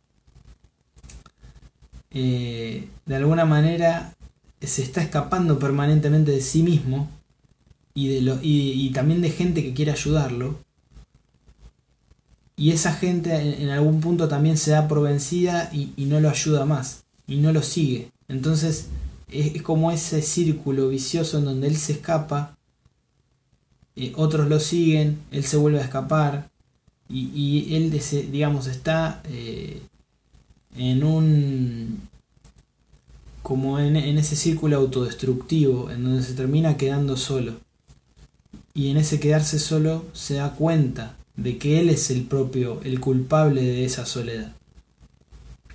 eh, 2.11 2.89
de 3.07 3.17
alguna 3.17 3.45
manera 3.45 4.15
se 4.61 4.83
está 4.83 5.03
escapando 5.03 5.59
permanentemente 5.59 6.31
de 6.31 6.41
sí 6.41 6.63
mismo 6.63 7.09
y, 7.95 8.09
de 8.09 8.21
lo, 8.21 8.39
y, 8.43 8.91
también 8.91 9.23
de 9.23 9.31
gente 9.31 9.63
que 9.63 9.73
quiere 9.73 9.93
ayudarlo. 9.93 10.59
Y 12.55 12.71
esa 12.71 12.93
gente 12.93 13.63
en, 13.63 13.71
algún 13.71 14.01
punto 14.01 14.29
también 14.29 14.57
se 14.57 14.73
da 14.73 14.87
por 14.87 15.03
vencida 15.03 15.71
y, 15.73 15.93
no 16.05 16.21
lo 16.21 16.29
ayuda 16.29 16.67
más, 16.67 17.02
y 17.27 17.37
no 17.37 17.53
lo 17.53 17.63
sigue. 17.63 18.11
Entonces 18.29 18.87
es, 19.29 19.63
como 19.63 19.91
ese 19.91 20.23
círculo 20.23 20.89
vicioso 20.89 21.39
en 21.39 21.45
donde 21.45 21.69
él 21.69 21.77
se 21.77 21.93
escapa, 21.93 22.57
eh, 23.97 24.13
otros 24.17 24.49
lo 24.49 24.61
siguen, 24.61 25.19
él 25.31 25.45
se 25.45 25.57
vuelve 25.57 25.81
a 25.81 25.85
escapar, 25.85 26.51
y, 27.15 27.75
él, 27.75 27.91
digamos, 28.31 28.67
está 28.67 29.23
eh, 29.29 29.83
en 30.77 31.05
un 31.05 32.09
como 33.43 33.79
en, 33.79 33.97
ese 33.97 34.37
círculo 34.37 34.77
autodestructivo 34.77 35.91
en 35.91 36.05
donde 36.05 36.23
se 36.23 36.33
termina 36.33 36.77
quedando 36.77 37.17
solo 37.17 37.57
y 38.73 38.89
en 38.89 38.97
ese 38.97 39.21
quedarse 39.21 39.59
solo 39.59 40.05
se 40.13 40.35
da 40.35 40.55
cuenta 40.55 41.17
de 41.37 41.59
que 41.59 41.81
él 41.81 41.91
es 41.91 42.11
el 42.11 42.23
propio, 42.23 42.81
el 42.85 43.01
culpable 43.01 43.63
de 43.63 43.85
esa 43.85 44.07
soledad. 44.07 44.53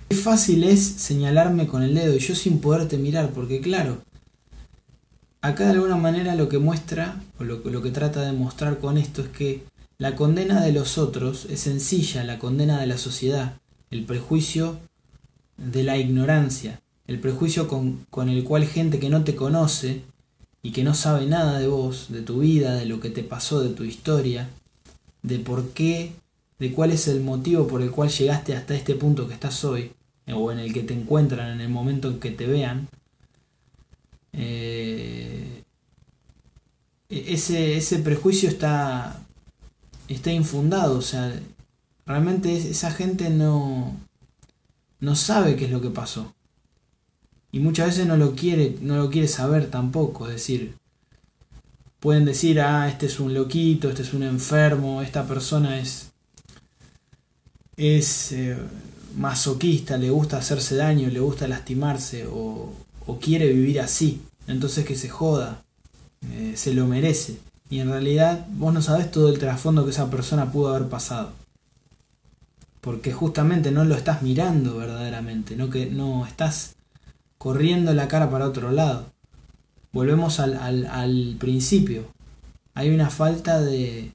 Qué 0.08 0.16
fácil 0.16 0.64
es 0.64 0.80
señalarme 0.80 1.66
con 1.66 1.82
el 1.82 1.94
dedo 1.94 2.16
y 2.16 2.18
yo 2.18 2.34
sin 2.34 2.60
poderte 2.60 2.96
mirar, 2.96 3.30
porque 3.30 3.60
claro, 3.60 3.98
acá 5.42 5.64
de 5.64 5.72
alguna 5.72 5.96
manera 5.96 6.34
lo 6.34 6.48
que 6.48 6.58
muestra, 6.58 7.22
o 7.38 7.44
lo, 7.44 7.58
lo 7.58 7.82
que 7.82 7.90
trata 7.90 8.22
de 8.22 8.32
mostrar 8.32 8.78
con 8.78 8.96
esto 8.96 9.20
es 9.20 9.28
que 9.28 9.64
la 9.98 10.16
condena 10.16 10.62
de 10.62 10.72
los 10.72 10.96
otros 10.96 11.46
es 11.50 11.60
sencilla, 11.60 12.24
la 12.24 12.38
condena 12.38 12.80
de 12.80 12.86
la 12.86 12.96
sociedad, 12.96 13.58
el 13.90 14.04
prejuicio 14.04 14.78
de 15.58 15.82
la 15.82 15.98
ignorancia, 15.98 16.80
el 17.06 17.20
prejuicio 17.20 17.68
con, 17.68 18.06
con 18.08 18.30
el 18.30 18.44
cual 18.44 18.64
gente 18.64 18.98
que 19.00 19.10
no 19.10 19.24
te 19.24 19.34
conoce 19.34 20.02
y 20.62 20.70
que 20.70 20.84
no 20.84 20.94
sabe 20.94 21.26
nada 21.26 21.58
de 21.58 21.68
vos, 21.68 22.06
de 22.08 22.22
tu 22.22 22.38
vida, 22.38 22.76
de 22.76 22.86
lo 22.86 23.00
que 23.00 23.10
te 23.10 23.24
pasó, 23.24 23.60
de 23.60 23.74
tu 23.74 23.84
historia, 23.84 24.48
de 25.22 25.38
por 25.38 25.68
qué, 25.70 26.12
de 26.58 26.72
cuál 26.72 26.92
es 26.92 27.08
el 27.08 27.20
motivo 27.20 27.66
por 27.66 27.82
el 27.82 27.90
cual 27.90 28.08
llegaste 28.08 28.54
hasta 28.54 28.74
este 28.74 28.94
punto 28.94 29.28
que 29.28 29.34
estás 29.34 29.64
hoy, 29.64 29.90
o 30.34 30.52
en 30.52 30.58
el 30.58 30.72
que 30.72 30.82
te 30.82 30.94
encuentran 30.94 31.52
en 31.52 31.60
el 31.60 31.68
momento 31.68 32.08
en 32.08 32.20
que 32.20 32.30
te 32.30 32.46
vean, 32.46 32.88
eh, 34.32 35.62
e-, 37.08 37.34
ese, 37.34 37.76
ese 37.76 37.98
prejuicio 37.98 38.48
está, 38.48 39.20
está 40.08 40.32
infundado, 40.32 40.98
o 40.98 41.02
sea, 41.02 41.40
realmente 42.06 42.56
esa 42.56 42.90
gente 42.90 43.30
no, 43.30 43.96
no 45.00 45.14
sabe 45.16 45.56
qué 45.56 45.66
es 45.66 45.70
lo 45.70 45.80
que 45.80 45.90
pasó. 45.90 46.34
Y 47.50 47.60
muchas 47.60 47.88
veces 47.88 48.06
no 48.06 48.16
lo 48.16 48.34
quiere, 48.34 48.76
no 48.82 48.96
lo 48.96 49.10
quiere 49.10 49.28
saber 49.28 49.70
tampoco. 49.70 50.26
Es 50.26 50.34
decir, 50.34 50.74
pueden 51.98 52.24
decir, 52.24 52.60
ah, 52.60 52.88
este 52.88 53.06
es 53.06 53.20
un 53.20 53.34
loquito, 53.34 53.88
este 53.88 54.02
es 54.02 54.12
un 54.12 54.22
enfermo, 54.22 55.02
esta 55.02 55.26
persona 55.26 55.80
es. 55.80 56.10
es 57.76 58.32
eh, 58.32 58.58
masoquista, 59.18 59.98
le 59.98 60.10
gusta 60.10 60.38
hacerse 60.38 60.76
daño, 60.76 61.08
le 61.08 61.20
gusta 61.20 61.48
lastimarse, 61.48 62.26
o, 62.26 62.72
o 63.06 63.18
quiere 63.18 63.52
vivir 63.52 63.80
así. 63.80 64.22
Entonces 64.46 64.86
que 64.86 64.96
se 64.96 65.08
joda, 65.08 65.62
eh, 66.30 66.54
se 66.56 66.72
lo 66.72 66.86
merece. 66.86 67.38
Y 67.70 67.80
en 67.80 67.90
realidad 67.90 68.46
vos 68.50 68.72
no 68.72 68.80
sabés 68.80 69.10
todo 69.10 69.28
el 69.28 69.38
trasfondo 69.38 69.84
que 69.84 69.90
esa 69.90 70.10
persona 70.10 70.50
pudo 70.50 70.74
haber 70.74 70.88
pasado. 70.88 71.32
Porque 72.80 73.12
justamente 73.12 73.70
no 73.70 73.84
lo 73.84 73.94
estás 73.94 74.22
mirando 74.22 74.76
verdaderamente, 74.76 75.56
no 75.56 75.68
que 75.68 75.86
no 75.86 76.26
estás 76.26 76.76
corriendo 77.36 77.92
la 77.92 78.08
cara 78.08 78.30
para 78.30 78.46
otro 78.46 78.70
lado. 78.70 79.06
Volvemos 79.92 80.40
al, 80.40 81.36
principio. 81.38 82.06
Hay 82.74 82.90
una 82.90 83.10
falta 83.10 83.60
de, 83.60 84.12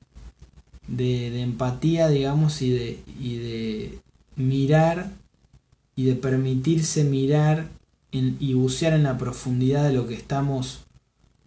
de, 0.88 1.42
empatía, 1.42 2.08
digamos, 2.08 2.62
y 2.62 2.70
de, 2.72 3.04
y 3.20 3.38
de 3.38 4.00
mirar 4.36 5.12
y 5.96 6.06
de 6.06 6.16
permitirse 6.16 7.04
mirar 7.04 7.70
y 8.12 8.54
bucear 8.54 8.94
en 8.94 9.04
la 9.04 9.18
profundidad 9.18 9.86
de 9.86 9.94
lo 9.94 10.08
que 10.08 10.14
estamos, 10.14 10.86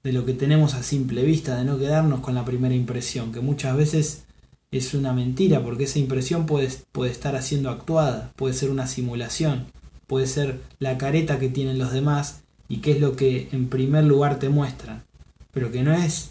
de 0.02 0.12
lo 0.12 0.24
que 0.24 0.32
tenemos 0.32 0.74
a 0.74 0.82
simple 0.82 1.22
vista, 1.22 1.56
de 1.56 1.64
no 1.64 1.78
quedarnos 1.78 2.20
con 2.20 2.34
la 2.34 2.44
primera 2.44 2.74
impresión, 2.74 3.32
que 3.32 3.40
muchas 3.40 3.76
veces 3.76 4.24
es 4.72 4.94
una 4.94 5.12
mentira, 5.12 5.62
porque 5.62 5.84
esa 5.84 6.00
impresión 6.00 6.46
puede, 6.46 6.68
estar 7.08 7.40
siendo 7.42 7.70
actuada, 7.70 8.32
puede 8.34 8.54
ser 8.54 8.70
una 8.70 8.88
simulación 8.88 9.66
puede 10.06 10.26
ser 10.26 10.60
la 10.78 10.98
careta 10.98 11.38
que 11.38 11.48
tienen 11.48 11.78
los 11.78 11.92
demás 11.92 12.42
y 12.68 12.78
qué 12.78 12.92
es 12.92 13.00
lo 13.00 13.16
que 13.16 13.48
en 13.52 13.68
primer 13.68 14.04
lugar 14.04 14.38
te 14.38 14.48
muestran, 14.48 15.04
pero 15.52 15.70
que 15.70 15.82
no 15.82 15.92
es, 15.92 16.30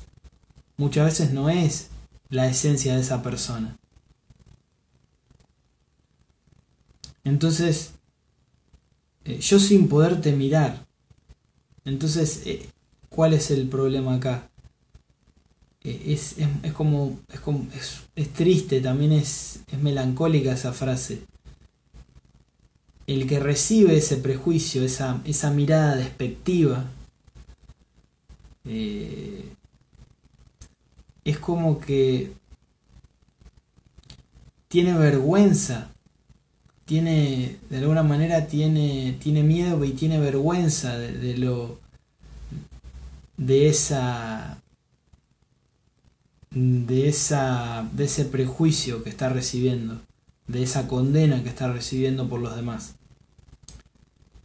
muchas 0.77 1.05
veces 1.05 1.31
no 1.31 1.49
es 1.49 1.89
la 2.29 2.47
esencia 2.47 2.95
de 2.95 3.01
esa 3.01 3.21
persona. 3.21 3.77
Entonces, 7.25 7.95
eh, 9.25 9.39
yo 9.39 9.59
sin 9.59 9.89
poderte 9.89 10.31
mirar, 10.31 10.85
entonces, 11.83 12.43
eh, 12.45 12.65
¿cuál 13.09 13.33
es 13.33 13.51
el 13.51 13.67
problema 13.67 14.15
acá? 14.15 14.49
Eh, 15.83 16.13
es, 16.13 16.35
es, 16.37 16.73
como, 16.73 17.19
es, 17.27 17.39
como 17.39 17.67
es, 18.15 18.29
triste, 18.33 18.79
también 18.79 19.11
es, 19.11 19.61
es 19.71 19.79
melancólica 19.79 20.53
esa 20.53 20.71
frase 20.71 21.23
el 23.07 23.27
que 23.27 23.39
recibe 23.39 23.97
ese 23.97 24.17
prejuicio, 24.17 24.83
esa, 24.83 25.21
esa 25.25 25.51
mirada 25.51 25.95
despectiva, 25.95 26.85
es 31.23 31.37
como 31.39 31.79
que 31.79 32.33
tiene 34.67 34.97
vergüenza, 34.97 35.94
tiene, 36.85 37.57
de 37.69 37.77
alguna 37.77 38.03
manera 38.03 38.47
tiene, 38.47 39.17
tiene 39.19 39.43
miedo 39.43 39.83
y 39.83 39.91
tiene 39.91 40.19
vergüenza 40.19 40.97
de, 40.97 41.37
lo, 41.37 41.79
de 43.37 43.67
esa, 43.67 44.61
de, 46.51 47.09
esa, 47.09 47.89
de 47.93 48.05
ese 48.05 48.25
prejuicio 48.25 49.03
que 49.03 49.09
está 49.09 49.29
recibiendo, 49.29 49.99
de 50.47 50.63
esa 50.63 50.87
condena 50.87 51.43
que 51.43 51.49
está 51.49 51.71
recibiendo 51.71 52.29
por 52.29 52.39
los 52.39 52.55
demás. 52.55 52.95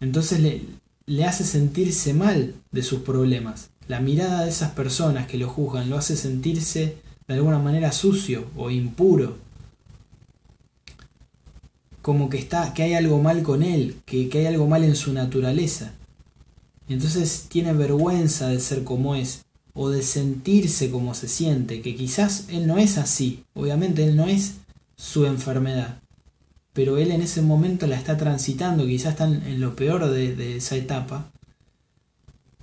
Entonces 0.01 0.41
le, 0.41 0.63
le 1.07 1.25
hace 1.25 1.45
sentirse 1.45 2.15
mal 2.15 2.55
de 2.73 2.83
sus 2.83 3.01
problemas. 3.01 3.71
La 3.87 4.01
mirada 4.01 4.45
de 4.45 4.51
esas 4.51 4.71
personas 4.71 5.27
que 5.27 5.37
lo 5.37 5.49
juzgan 5.49 5.91
lo 5.91 5.99
hace 5.99 6.17
sentirse 6.17 6.97
de 7.27 7.35
alguna 7.35 7.59
manera 7.59 7.93
sucio 7.93 8.47
o 8.57 8.71
impuro. 8.71 9.37
Como 12.11 12.29
que 12.29 12.39
está, 12.39 12.75
que 12.75 12.83
hay 12.83 12.95
algo 12.95 13.23
mal 13.23 13.45
con 13.45 13.63
él, 13.63 14.01
que, 14.05 14.29
que 14.29 14.39
hay 14.39 14.47
algo 14.47 14.67
mal 14.67 14.83
en 14.83 14.97
su 14.97 15.13
naturaleza. 15.13 15.93
Entonces 16.89 17.47
tiene 17.49 17.73
vergüenza 17.73 18.49
de 18.49 18.59
ser 18.59 18.83
como 18.83 19.15
es, 19.15 19.45
o 19.75 19.91
de 19.91 20.03
sentirse 20.03 20.91
como 20.91 21.15
se 21.15 21.29
siente, 21.29 21.83
que 21.83 21.95
quizás 21.95 22.47
él 22.49 22.67
no 22.67 22.79
es 22.79 22.99
así, 22.99 23.45
obviamente 23.55 24.03
él 24.03 24.17
no 24.17 24.27
es 24.27 24.55
su 24.97 25.25
enfermedad, 25.25 26.01
pero 26.73 26.99
él 26.99 27.13
en 27.13 27.23
ese 27.23 27.43
momento 27.43 27.87
la 27.87 27.95
está 27.95 28.17
transitando, 28.17 28.85
quizás 28.87 29.13
está 29.13 29.27
en 29.27 29.61
lo 29.61 29.77
peor 29.77 30.11
de, 30.11 30.35
de 30.35 30.57
esa 30.57 30.75
etapa, 30.75 31.31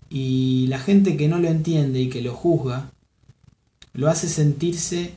y 0.09 0.67
la 0.67 0.79
gente 0.79 1.15
que 1.15 1.29
no 1.29 1.39
lo 1.39 1.47
entiende 1.47 2.01
y 2.01 2.09
que 2.09 2.21
lo 2.21 2.33
juzga, 2.33 2.91
lo 3.93 4.09
hace 4.09 4.27
sentirse 4.27 5.13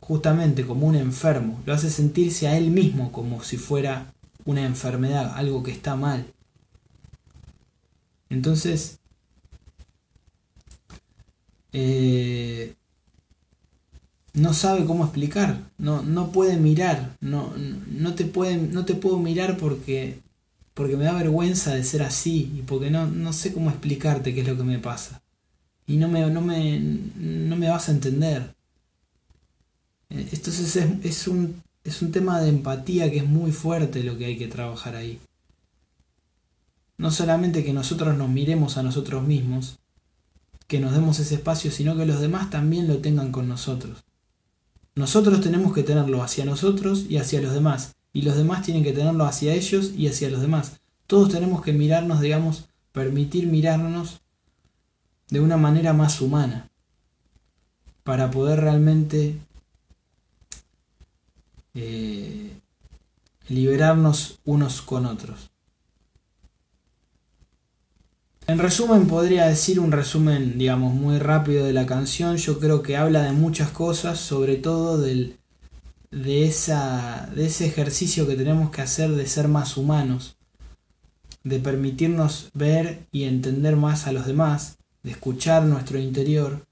justamente 0.00 0.66
como 0.66 0.86
un 0.86 0.96
enfermo, 0.96 1.60
lo 1.66 1.74
hace 1.74 1.90
sentirse 1.90 2.48
a 2.48 2.56
él 2.56 2.70
mismo 2.70 3.12
como 3.12 3.42
si 3.42 3.56
fuera 3.56 4.12
una 4.44 4.64
enfermedad, 4.64 5.32
algo 5.36 5.62
que 5.62 5.70
está 5.70 5.96
mal. 5.96 6.26
Entonces, 8.28 8.98
eh, 11.72 12.74
no 14.34 14.54
sabe 14.54 14.84
cómo 14.84 15.04
explicar, 15.04 15.58
no, 15.78 16.02
no 16.02 16.30
puede 16.32 16.56
mirar, 16.56 17.16
no, 17.20 17.52
no, 17.56 18.14
te 18.14 18.24
no 18.24 18.84
te 18.84 18.94
puedo 18.94 19.18
mirar 19.18 19.56
porque, 19.56 20.20
porque 20.74 20.96
me 20.96 21.04
da 21.04 21.12
vergüenza 21.14 21.74
de 21.74 21.84
ser 21.84 22.02
así 22.02 22.52
y 22.56 22.62
porque 22.62 22.90
no, 22.90 23.06
no 23.06 23.32
sé 23.32 23.52
cómo 23.52 23.70
explicarte 23.70 24.34
qué 24.34 24.40
es 24.42 24.48
lo 24.48 24.56
que 24.56 24.64
me 24.64 24.78
pasa. 24.78 25.22
Y 25.86 25.96
no 25.96 26.08
me, 26.08 26.24
no 26.30 26.40
me, 26.40 26.78
no 26.78 27.56
me 27.56 27.68
vas 27.68 27.88
a 27.88 27.92
entender. 27.92 28.54
Eh, 30.10 30.28
entonces 30.32 30.76
es, 30.76 30.88
es, 31.02 31.28
un, 31.28 31.62
es 31.84 32.02
un 32.02 32.12
tema 32.12 32.40
de 32.40 32.48
empatía 32.48 33.10
que 33.10 33.18
es 33.18 33.26
muy 33.26 33.52
fuerte 33.52 34.04
lo 34.04 34.18
que 34.18 34.26
hay 34.26 34.36
que 34.36 34.48
trabajar 34.48 34.96
ahí. 34.96 35.18
No 36.98 37.10
solamente 37.10 37.64
que 37.64 37.72
nosotros 37.72 38.16
nos 38.16 38.28
miremos 38.28 38.76
a 38.76 38.82
nosotros 38.82 39.22
mismos, 39.22 39.78
que 40.66 40.80
nos 40.80 40.92
demos 40.92 41.18
ese 41.18 41.36
espacio, 41.36 41.72
sino 41.72 41.96
que 41.96 42.06
los 42.06 42.20
demás 42.20 42.50
también 42.50 42.86
lo 42.86 42.98
tengan 42.98 43.32
con 43.32 43.48
nosotros. 43.48 44.04
Nosotros 44.94 45.40
tenemos 45.40 45.72
que 45.72 45.82
tenerlo 45.82 46.22
hacia 46.22 46.44
nosotros 46.44 47.06
y 47.08 47.16
hacia 47.16 47.40
los 47.40 47.54
demás, 47.54 47.96
y 48.12 48.22
los 48.22 48.36
demás 48.36 48.62
tienen 48.62 48.84
que 48.84 48.92
tenerlo 48.92 49.24
hacia 49.24 49.54
ellos 49.54 49.92
y 49.96 50.08
hacia 50.08 50.30
los 50.30 50.40
demás. 50.40 50.80
Todos 51.06 51.30
tenemos 51.30 51.62
que 51.62 51.72
mirarnos, 51.72 52.20
digamos, 52.20 52.68
permitir 52.92 53.46
mirarnos 53.46 54.20
de 55.28 55.40
una 55.40 55.56
manera 55.56 55.92
más 55.92 56.20
humana, 56.20 56.68
para 58.02 58.30
poder 58.30 58.60
realmente 58.60 59.38
eh, 61.74 62.50
liberarnos 63.48 64.40
unos 64.44 64.82
con 64.82 65.06
otros. 65.06 65.50
En 68.46 68.58
resumen, 68.58 69.06
podría 69.06 69.46
decir 69.46 69.78
un 69.78 69.92
resumen, 69.92 70.58
digamos, 70.58 70.92
muy 70.92 71.18
rápido 71.18 71.64
de 71.64 71.72
la 71.72 71.86
canción. 71.86 72.36
Yo 72.36 72.58
creo 72.58 72.82
que 72.82 72.96
habla 72.96 73.22
de 73.22 73.32
muchas 73.32 73.70
cosas, 73.70 74.18
sobre 74.18 74.56
todo 74.56 74.98
del, 74.98 75.36
de, 76.10 76.46
esa, 76.46 77.30
de 77.34 77.46
ese 77.46 77.66
ejercicio 77.66 78.26
que 78.26 78.34
tenemos 78.34 78.70
que 78.70 78.82
hacer 78.82 79.12
de 79.12 79.26
ser 79.26 79.46
más 79.46 79.76
humanos, 79.76 80.36
de 81.44 81.60
permitirnos 81.60 82.50
ver 82.52 83.06
y 83.12 83.24
entender 83.24 83.76
más 83.76 84.08
a 84.08 84.12
los 84.12 84.26
demás, 84.26 84.78
de 85.04 85.12
escuchar 85.12 85.64
nuestro 85.64 85.98
interior. 85.98 86.66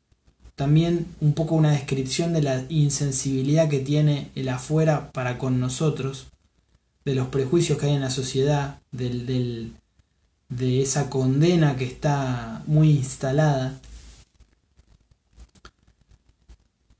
También 0.58 1.06
un 1.20 1.34
poco 1.34 1.54
una 1.54 1.70
descripción 1.70 2.32
de 2.32 2.42
la 2.42 2.64
insensibilidad 2.68 3.68
que 3.68 3.78
tiene 3.78 4.32
el 4.34 4.48
afuera 4.48 5.12
para 5.12 5.38
con 5.38 5.60
nosotros, 5.60 6.26
de 7.04 7.14
los 7.14 7.28
prejuicios 7.28 7.78
que 7.78 7.86
hay 7.86 7.92
en 7.92 8.00
la 8.00 8.10
sociedad, 8.10 8.80
del, 8.90 9.24
del 9.24 9.72
de 10.48 10.82
esa 10.82 11.10
condena 11.10 11.76
que 11.76 11.84
está 11.84 12.64
muy 12.66 12.90
instalada 12.90 13.78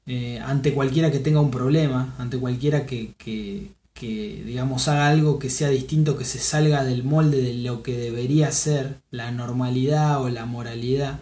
eh, 0.07 0.39
ante 0.39 0.73
cualquiera 0.73 1.11
que 1.11 1.19
tenga 1.19 1.41
un 1.41 1.51
problema, 1.51 2.15
ante 2.17 2.39
cualquiera 2.39 2.87
que, 2.87 3.15
que, 3.19 3.73
que, 3.93 4.45
digamos, 4.47 4.87
haga 4.87 5.09
algo 5.09 5.41
que 5.41 5.51
sea 5.51 5.71
distinto, 5.71 6.17
que 6.17 6.25
se 6.25 6.39
salga 6.39 6.85
del 6.85 7.03
molde 7.03 7.43
de 7.43 7.55
lo 7.55 7.83
que 7.83 7.99
debería 7.99 8.53
ser 8.53 9.01
la 9.11 9.33
normalidad 9.33 10.23
o 10.23 10.29
la 10.29 10.47
moralidad. 10.47 11.19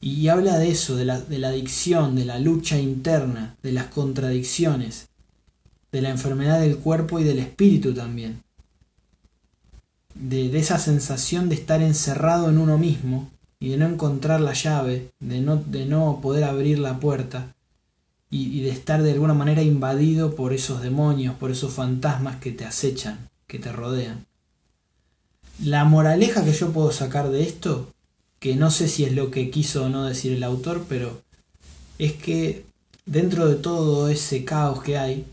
Y 0.00 0.28
habla 0.28 0.58
de 0.58 0.70
eso, 0.70 0.96
de 0.96 1.04
la, 1.04 1.20
de 1.20 1.38
la 1.38 1.48
adicción, 1.48 2.16
de 2.16 2.24
la 2.24 2.38
lucha 2.38 2.78
interna, 2.78 3.56
de 3.62 3.72
las 3.72 3.86
contradicciones, 3.86 5.08
de 5.92 6.00
la 6.00 6.10
enfermedad 6.10 6.60
del 6.60 6.78
cuerpo 6.78 7.20
y 7.20 7.24
del 7.24 7.38
espíritu 7.38 7.92
también 7.92 8.42
de, 10.14 10.58
esa 10.58 10.78
sensación 10.78 11.48
de 11.48 11.54
estar 11.54 11.82
encerrado 11.82 12.50
en 12.50 12.58
uno 12.58 12.78
mismo 12.78 13.30
y 13.58 13.70
de 13.70 13.76
no 13.76 13.86
encontrar 13.86 14.40
la 14.40 14.52
llave, 14.52 15.10
de 15.20 15.40
no, 15.40 15.56
de 15.56 15.86
no 15.86 16.20
poder 16.22 16.44
abrir 16.44 16.78
la 16.78 16.98
puerta 16.98 17.54
y, 18.30 18.58
y, 18.58 18.62
de 18.62 18.70
estar 18.70 19.02
de 19.02 19.12
alguna 19.12 19.34
manera 19.34 19.62
invadido 19.62 20.34
por 20.34 20.52
esos 20.52 20.82
demonios, 20.82 21.34
por 21.34 21.50
esos 21.50 21.72
fantasmas 21.72 22.36
que 22.36 22.52
te 22.52 22.64
acechan, 22.64 23.28
que 23.46 23.58
te 23.58 23.72
rodean. 23.72 24.26
La 25.62 25.84
moraleja 25.84 26.44
que 26.44 26.52
yo 26.52 26.72
puedo 26.72 26.92
sacar 26.92 27.30
de 27.30 27.42
esto, 27.42 27.88
que 28.40 28.56
no 28.56 28.70
sé 28.70 28.88
si 28.88 29.04
es 29.04 29.12
lo 29.12 29.30
que 29.30 29.50
quiso 29.50 29.84
o 29.84 29.88
no 29.90 30.06
decir 30.06 30.32
el 30.32 30.42
autor, 30.42 30.86
pero 30.88 31.22
es 31.98 32.14
que 32.14 32.64
dentro 33.04 33.46
de 33.46 33.56
todo 33.56 34.08
ese 34.08 34.44
caos 34.44 34.82
que 34.82 34.96
hay, 34.96 35.26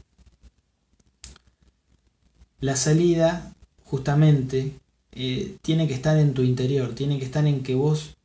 la 2.59 2.75
salida 2.75 3.55
justamente 3.85 4.73
eh, 5.13 5.55
tiene 5.61 5.87
que 5.87 5.93
estar 5.93 6.17
en 6.17 6.33
tu 6.33 6.43
interior, 6.43 6.93
tiene 6.93 7.17
que 7.17 7.25
estar 7.25 7.47
en 7.47 7.63
que 7.63 7.75
vos 7.75 8.17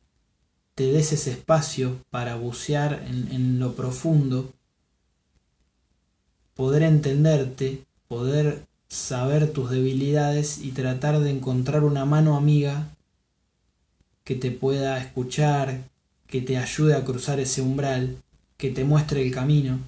te 0.75 0.91
des 0.91 1.13
ese 1.13 1.31
espacio 1.31 1.97
para 2.09 2.35
bucear 2.35 3.05
en, 3.07 3.31
en 3.31 3.59
lo 3.59 3.75
profundo, 3.75 4.51
poder 6.55 6.83
entenderte, 6.83 7.85
poder 8.09 8.65
saber 8.89 9.53
tus 9.53 9.71
debilidades 9.71 10.57
y 10.59 10.71
tratar 10.71 11.19
de 11.19 11.29
encontrar 11.29 11.85
una 11.85 12.03
mano 12.05 12.35
amiga 12.35 12.92
que 14.23 14.35
te 14.35 14.51
pueda 14.51 14.97
escuchar, 14.97 15.89
que 16.27 16.41
te 16.41 16.57
ayude 16.57 16.95
a 16.95 17.03
cruzar 17.03 17.39
ese 17.39 17.61
umbral, 17.61 18.17
que 18.57 18.69
te 18.69 18.83
muestre 18.83 19.21
el 19.21 19.33
camino. 19.33 19.79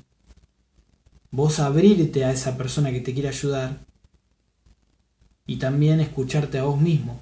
Vos 1.31 1.59
abrirte 1.59 2.25
a 2.25 2.31
esa 2.31 2.57
persona 2.57 2.91
que 2.91 3.01
te 3.01 3.13
quiere 3.13 3.29
ayudar 3.29 3.79
y 5.47 5.57
también 5.57 5.99
escucharte 5.99 6.59
a 6.59 6.63
vos 6.63 6.79
mismo. 6.79 7.21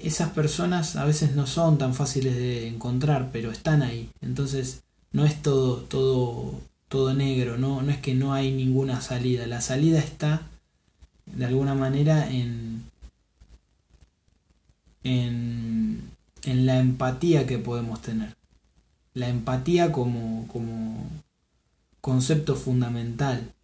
Esas 0.00 0.30
personas 0.30 0.96
a 0.96 1.04
veces 1.04 1.34
no 1.34 1.46
son 1.46 1.78
tan 1.78 1.94
fáciles 1.94 2.36
de 2.36 2.68
encontrar, 2.68 3.30
pero 3.32 3.50
están 3.50 3.82
ahí. 3.82 4.10
Entonces 4.20 4.82
no 5.12 5.24
es 5.24 5.42
todo, 5.42 5.78
todo, 5.78 6.60
todo 6.88 7.14
negro, 7.14 7.58
no, 7.58 7.82
no 7.82 7.90
es 7.90 7.98
que 7.98 8.14
no 8.14 8.32
hay 8.32 8.52
ninguna 8.52 9.00
salida. 9.00 9.46
La 9.46 9.60
salida 9.60 9.98
está 9.98 10.42
de 11.26 11.44
alguna 11.44 11.74
manera 11.74 12.30
en, 12.30 12.84
en, 15.02 16.09
en 16.44 16.66
la 16.66 16.78
empatía 16.78 17.46
que 17.46 17.58
podemos 17.58 18.02
tener. 18.02 18.36
La 19.14 19.28
empatía 19.28 19.92
como, 19.92 20.46
como 20.48 21.06
concepto 22.00 22.56
fundamental 22.56 23.54